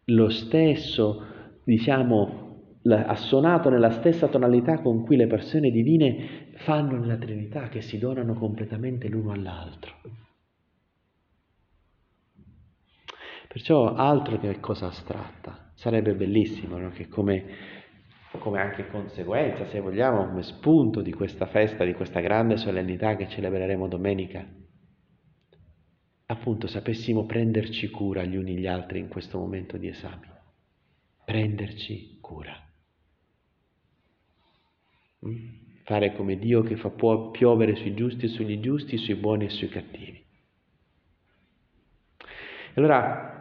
lo 0.07 0.29
stesso, 0.29 1.25
diciamo, 1.65 2.81
ha 2.85 3.15
suonato 3.15 3.71
nella 3.71 3.91
stessa 3.91 4.29
tonalità 4.29 4.81
con 4.81 5.05
cui 5.05 5.17
le 5.17 5.27
persone 5.27 5.71
divine 5.71 6.51
fanno 6.57 6.99
nella 6.99 7.17
Trinità, 7.17 7.69
che 7.69 7.81
si 7.81 7.99
donano 7.99 8.35
completamente 8.35 9.09
l'uno 9.09 9.33
all'altro. 9.33 9.93
Perciò 13.53 13.93
altro 13.93 14.38
che 14.38 14.61
cosa 14.61 14.87
astratta. 14.87 15.73
Sarebbe 15.75 16.15
bellissimo 16.15 16.79
no? 16.79 16.88
che 16.88 17.07
come, 17.07 17.45
come 18.38 18.59
anche 18.59 18.87
conseguenza, 18.88 19.67
se 19.67 19.79
vogliamo, 19.79 20.25
come 20.25 20.43
spunto 20.43 21.03
di 21.03 21.12
questa 21.12 21.45
festa, 21.45 21.85
di 21.85 21.93
questa 21.93 22.21
grande 22.21 22.57
solennità 22.57 23.15
che 23.15 23.29
celebreremo 23.29 23.88
domenica, 23.88 24.43
appunto 26.25 26.67
sapessimo 26.67 27.27
prenderci 27.27 27.91
cura 27.91 28.25
gli 28.25 28.37
uni 28.37 28.57
gli 28.57 28.67
altri 28.67 29.01
in 29.01 29.09
questo 29.09 29.38
momento 29.38 29.77
di 29.77 29.88
esame. 29.88 30.31
Prenderci 31.23 32.21
cura. 32.23 32.55
Mm? 35.27 35.49
Fare 35.85 36.15
come 36.15 36.38
Dio 36.38 36.62
che 36.62 36.77
fa 36.77 36.88
piovere 36.88 37.75
sui 37.75 37.93
giusti 37.93 38.25
e 38.25 38.29
sugli 38.29 38.61
giusti, 38.61 38.97
sui 38.97 39.17
buoni 39.17 39.45
e 39.45 39.51
sui 39.51 39.69
cattivi. 39.69 40.25
Allora, 42.77 43.32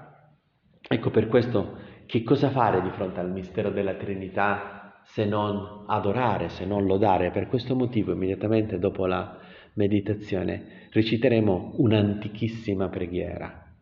ecco 0.91 1.10
per 1.10 1.27
questo 1.27 1.77
che 2.06 2.23
cosa 2.23 2.49
fare 2.49 2.82
di 2.82 2.89
fronte 2.89 3.21
al 3.21 3.32
mistero 3.32 3.69
della 3.69 3.93
Trinità 3.93 5.01
se 5.06 5.25
non 5.25 5.86
adorare, 5.88 6.49
se 6.49 6.65
non 6.65 6.86
lodare. 6.86 7.32
Per 7.32 7.47
questo 7.47 7.75
motivo, 7.75 8.12
immediatamente 8.12 8.77
dopo 8.77 9.06
la 9.06 9.39
meditazione, 9.73 10.88
reciteremo 10.91 11.75
un'antichissima 11.77 12.89
preghiera, 12.89 13.73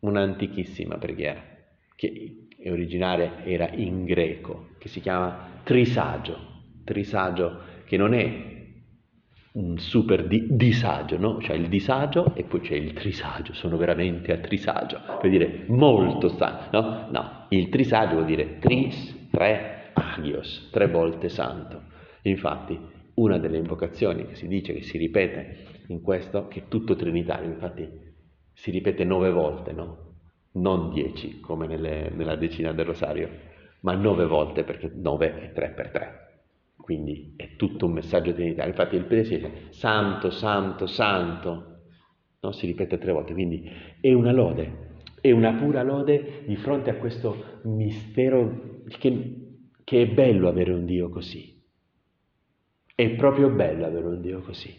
un'antichissima 0.00 0.98
preghiera, 0.98 1.42
che 1.94 2.46
è 2.58 2.70
originaria 2.70 3.44
era 3.44 3.70
in 3.70 4.04
greco, 4.04 4.70
che 4.78 4.88
si 4.88 5.00
chiama 5.00 5.60
trisagio, 5.62 6.36
trisagio 6.84 7.60
che 7.84 7.96
non 7.96 8.14
è 8.14 8.59
un 9.52 9.78
super 9.78 10.26
di, 10.28 10.46
disagio, 10.50 11.18
no? 11.18 11.38
C'è 11.38 11.54
il 11.54 11.68
disagio 11.68 12.34
e 12.36 12.44
poi 12.44 12.60
c'è 12.60 12.74
il 12.74 12.92
trisagio, 12.92 13.52
sono 13.52 13.76
veramente 13.76 14.32
a 14.32 14.38
trisagio, 14.38 15.00
vuol 15.20 15.30
dire 15.30 15.64
molto 15.68 16.28
santo, 16.28 16.80
no? 16.80 17.08
No, 17.10 17.46
il 17.48 17.68
trisagio 17.68 18.14
vuol 18.14 18.26
dire 18.26 18.58
tris, 18.58 19.28
tre, 19.30 19.90
agios, 19.94 20.68
tre 20.70 20.86
volte 20.86 21.28
santo. 21.28 21.82
Infatti, 22.22 22.78
una 23.14 23.38
delle 23.38 23.58
invocazioni 23.58 24.26
che 24.26 24.36
si 24.36 24.46
dice, 24.46 24.72
che 24.72 24.82
si 24.82 24.98
ripete 24.98 25.82
in 25.88 26.00
questo, 26.00 26.46
che 26.46 26.60
è 26.60 26.68
tutto 26.68 26.94
trinitario, 26.94 27.48
infatti 27.48 27.88
si 28.52 28.70
ripete 28.70 29.04
nove 29.04 29.30
volte, 29.30 29.72
no? 29.72 30.08
Non 30.52 30.92
dieci, 30.92 31.40
come 31.40 31.66
nelle, 31.66 32.10
nella 32.10 32.36
decina 32.36 32.72
del 32.72 32.86
rosario, 32.86 33.28
ma 33.80 33.94
nove 33.94 34.26
volte, 34.26 34.62
perché 34.62 34.90
nove 34.94 35.40
è 35.40 35.52
tre 35.52 35.70
per 35.70 35.90
tre. 35.90 36.29
Quindi 36.90 37.34
è 37.36 37.54
tutto 37.54 37.86
un 37.86 37.92
messaggio 37.92 38.34
trinitario. 38.34 38.72
Infatti 38.72 38.96
il 38.96 39.06
dice 39.06 39.68
santo, 39.68 40.30
santo, 40.30 40.88
santo, 40.88 41.82
no? 42.40 42.50
si 42.50 42.66
ripete 42.66 42.98
tre 42.98 43.12
volte, 43.12 43.32
quindi 43.32 43.70
è 44.00 44.12
una 44.12 44.32
lode, 44.32 44.96
è 45.20 45.30
una 45.30 45.52
pura 45.52 45.84
lode 45.84 46.42
di 46.46 46.56
fronte 46.56 46.90
a 46.90 46.96
questo 46.96 47.60
mistero 47.62 48.82
che, 48.98 49.60
che 49.84 50.02
è 50.02 50.06
bello 50.08 50.48
avere 50.48 50.72
un 50.72 50.84
Dio 50.84 51.10
così. 51.10 51.62
È 52.92 53.08
proprio 53.10 53.50
bello 53.50 53.86
avere 53.86 54.06
un 54.06 54.20
Dio 54.20 54.40
così. 54.40 54.70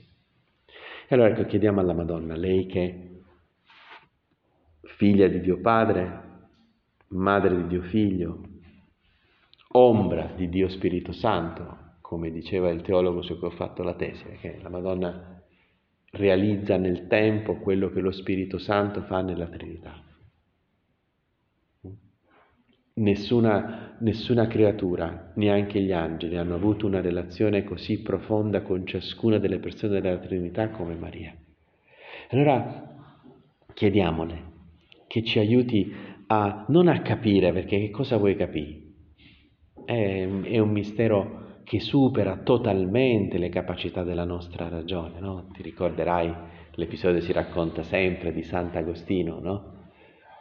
E 1.08 1.16
allora 1.16 1.30
ecco, 1.30 1.46
chiediamo 1.46 1.80
alla 1.80 1.94
Madonna, 1.94 2.36
lei 2.36 2.66
che 2.66 2.84
è 2.84 3.10
figlia 4.98 5.30
di 5.30 5.40
Dio 5.40 5.62
Padre, 5.62 6.50
madre 7.08 7.56
di 7.56 7.68
Dio 7.68 7.82
Figlio, 7.84 8.42
ombra 9.70 10.34
di 10.36 10.50
Dio 10.50 10.68
Spirito 10.68 11.14
Santo, 11.14 11.81
come 12.12 12.30
diceva 12.30 12.70
il 12.70 12.82
teologo 12.82 13.22
su 13.22 13.40
cui 13.40 13.48
ho 13.48 13.52
fatto 13.52 13.84
la 13.84 13.94
tesi, 13.94 14.26
che 14.42 14.60
la 14.62 14.68
Madonna 14.68 15.42
realizza 16.12 16.76
nel 16.76 17.08
tempo 17.08 17.56
quello 17.56 17.90
che 17.90 18.02
lo 18.02 18.12
Spirito 18.12 18.58
Santo 18.58 19.02
fa 19.04 19.22
nella 19.22 19.48
Trinità. 19.48 19.94
Nessuna, 22.96 23.96
nessuna, 24.02 24.48
creatura, 24.48 25.32
neanche 25.36 25.80
gli 25.80 25.94
angeli, 25.94 26.36
hanno 26.36 26.56
avuto 26.56 26.86
una 26.86 27.00
relazione 27.00 27.64
così 27.64 28.02
profonda 28.02 28.62
con 28.62 28.86
ciascuna 28.86 29.38
delle 29.38 29.60
persone 29.60 30.02
della 30.02 30.18
Trinità 30.18 30.68
come 30.68 30.96
Maria. 30.96 31.34
Allora 32.32 32.94
chiediamole 33.74 34.50
che 35.08 35.24
ci 35.24 35.40
aiuti 35.40 35.96
a 36.28 36.66
non 36.68 36.90
a 36.90 37.02
capire, 37.02 37.54
perché 37.54 37.80
che 37.80 37.90
cosa 37.90 38.18
vuoi 38.18 38.36
capire? 38.36 38.82
È, 39.86 40.28
è 40.28 40.60
un 40.60 40.72
mistero 40.72 41.42
che 41.72 41.80
supera 41.80 42.36
totalmente 42.36 43.38
le 43.38 43.48
capacità 43.48 44.04
della 44.04 44.26
nostra 44.26 44.68
ragione, 44.68 45.22
no? 45.22 45.48
Ti 45.54 45.62
ricorderai 45.62 46.36
l'episodio 46.72 47.22
si 47.22 47.32
racconta 47.32 47.82
sempre 47.84 48.34
di 48.34 48.44
Sant'Agostino, 48.44 49.40
no? 49.40 49.80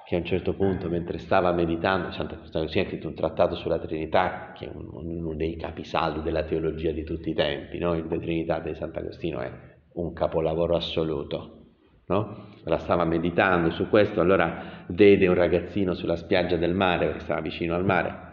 che 0.04 0.16
a 0.16 0.18
un 0.18 0.24
certo 0.24 0.54
punto, 0.54 0.88
mentre 0.88 1.18
stava 1.18 1.52
meditando, 1.52 2.10
Sant'Agostino 2.10 2.64
ha 2.64 2.68
scritto 2.68 3.06
un 3.06 3.14
trattato 3.14 3.54
sulla 3.54 3.78
Trinità, 3.78 4.50
che 4.56 4.64
è 4.66 4.70
uno 4.74 5.34
dei 5.34 5.54
capisaldi 5.54 6.20
della 6.22 6.42
teologia 6.42 6.90
di 6.90 7.04
tutti 7.04 7.30
i 7.30 7.34
tempi, 7.34 7.78
no? 7.78 7.94
il 7.94 8.08
Trinità 8.08 8.58
di 8.58 8.74
Sant'Agostino 8.74 9.38
è 9.38 9.52
un 9.92 10.12
capolavoro 10.12 10.74
assoluto. 10.74 11.58
No? 12.06 12.48
La 12.64 12.78
stava 12.78 13.04
meditando 13.04 13.70
su 13.70 13.88
questo, 13.88 14.20
allora 14.20 14.84
vede 14.88 15.28
un 15.28 15.34
ragazzino 15.34 15.94
sulla 15.94 16.16
spiaggia 16.16 16.56
del 16.56 16.74
mare, 16.74 17.06
perché 17.06 17.20
stava 17.20 17.40
vicino 17.40 17.76
al 17.76 17.84
mare, 17.84 18.29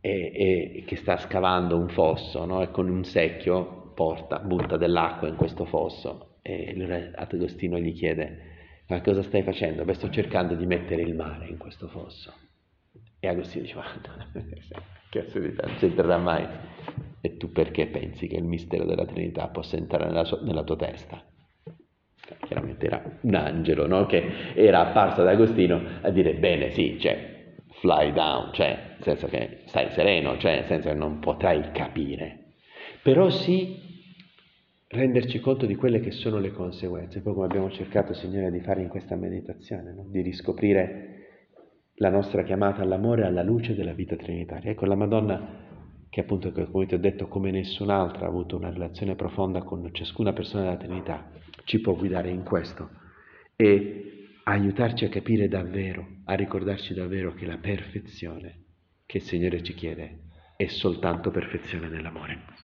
e, 0.00 0.32
e 0.76 0.84
che 0.86 0.96
sta 0.96 1.16
scavando 1.16 1.76
un 1.76 1.88
fosso, 1.88 2.44
no? 2.44 2.62
e 2.62 2.70
con 2.70 2.88
un 2.88 3.04
secchio 3.04 3.92
porta, 3.94 4.38
butta 4.38 4.76
dell'acqua 4.76 5.28
in 5.28 5.36
questo 5.36 5.64
fosso, 5.64 6.36
e 6.42 6.72
allora 6.74 7.10
Agostino 7.14 7.78
gli 7.78 7.92
chiede, 7.92 8.56
ma 8.88 9.00
cosa 9.02 9.22
stai 9.22 9.42
facendo? 9.42 9.84
Beh, 9.84 9.94
sto 9.94 10.08
cercando 10.08 10.54
di 10.54 10.64
mettere 10.64 11.02
il 11.02 11.14
mare 11.14 11.46
in 11.48 11.58
questo 11.58 11.88
fosso. 11.88 12.32
E 13.20 13.28
Agostino 13.28 13.64
dice, 13.64 13.74
guarda, 13.74 14.30
che 15.10 15.18
assurdità, 15.18 15.66
non 15.66 15.76
c'entrerà 15.76 16.16
mai. 16.16 16.46
E 17.20 17.36
tu 17.36 17.50
perché 17.50 17.86
pensi 17.88 18.28
che 18.28 18.36
il 18.36 18.44
mistero 18.44 18.84
della 18.84 19.04
Trinità 19.04 19.48
possa 19.48 19.76
entrare 19.76 20.06
nella, 20.06 20.24
sua, 20.24 20.40
nella 20.40 20.62
tua 20.62 20.76
testa? 20.76 21.22
Chiaramente 22.46 22.86
era 22.86 23.02
un 23.22 23.34
angelo, 23.34 23.86
no? 23.86 24.06
Che 24.06 24.54
era 24.54 24.86
apparso 24.88 25.22
ad 25.22 25.28
Agostino 25.28 25.82
a 26.00 26.10
dire, 26.10 26.34
bene, 26.34 26.70
sì, 26.70 26.98
cioè, 27.00 27.37
fly 27.80 28.12
down, 28.12 28.52
cioè, 28.52 28.68
nel 28.68 29.02
senso 29.02 29.26
che 29.28 29.62
stai 29.66 29.90
sereno, 29.90 30.36
cioè, 30.38 30.56
nel 30.56 30.64
senso 30.66 30.88
che 30.88 30.94
non 30.94 31.18
potrai 31.18 31.70
capire. 31.72 32.54
Però 33.02 33.30
sì 33.30 33.86
renderci 34.88 35.40
conto 35.40 35.66
di 35.66 35.74
quelle 35.74 36.00
che 36.00 36.10
sono 36.10 36.38
le 36.38 36.50
conseguenze, 36.50 37.20
poi 37.20 37.34
come 37.34 37.46
abbiamo 37.46 37.70
cercato, 37.70 38.14
Signore, 38.14 38.50
di 38.50 38.60
fare 38.60 38.80
in 38.80 38.88
questa 38.88 39.16
meditazione, 39.16 39.92
no? 39.92 40.06
di 40.08 40.22
riscoprire 40.22 41.14
la 41.96 42.10
nostra 42.10 42.42
chiamata 42.42 42.82
all'amore 42.82 43.24
alla 43.24 43.42
luce 43.42 43.74
della 43.74 43.92
vita 43.92 44.16
trinitaria. 44.16 44.70
Ecco, 44.70 44.86
la 44.86 44.94
Madonna, 44.94 45.66
che 46.08 46.20
appunto, 46.20 46.52
come 46.52 46.86
ti 46.86 46.94
ho 46.94 46.98
detto, 46.98 47.28
come 47.28 47.50
nessun'altra 47.50 48.26
ha 48.26 48.28
avuto 48.28 48.56
una 48.56 48.70
relazione 48.70 49.14
profonda 49.14 49.62
con 49.62 49.88
ciascuna 49.92 50.32
persona 50.32 50.62
della 50.64 50.76
Trinità, 50.76 51.30
ci 51.64 51.80
può 51.80 51.94
guidare 51.94 52.30
in 52.30 52.44
questo 52.44 52.88
e 53.56 54.17
aiutarci 54.52 55.04
a 55.04 55.08
capire 55.10 55.46
davvero, 55.46 56.20
a 56.24 56.34
ricordarci 56.34 56.94
davvero 56.94 57.34
che 57.34 57.44
la 57.44 57.58
perfezione 57.58 58.64
che 59.04 59.18
il 59.18 59.22
Signore 59.22 59.62
ci 59.62 59.74
chiede 59.74 60.20
è 60.56 60.66
soltanto 60.68 61.30
perfezione 61.30 61.88
nell'amore. 61.88 62.56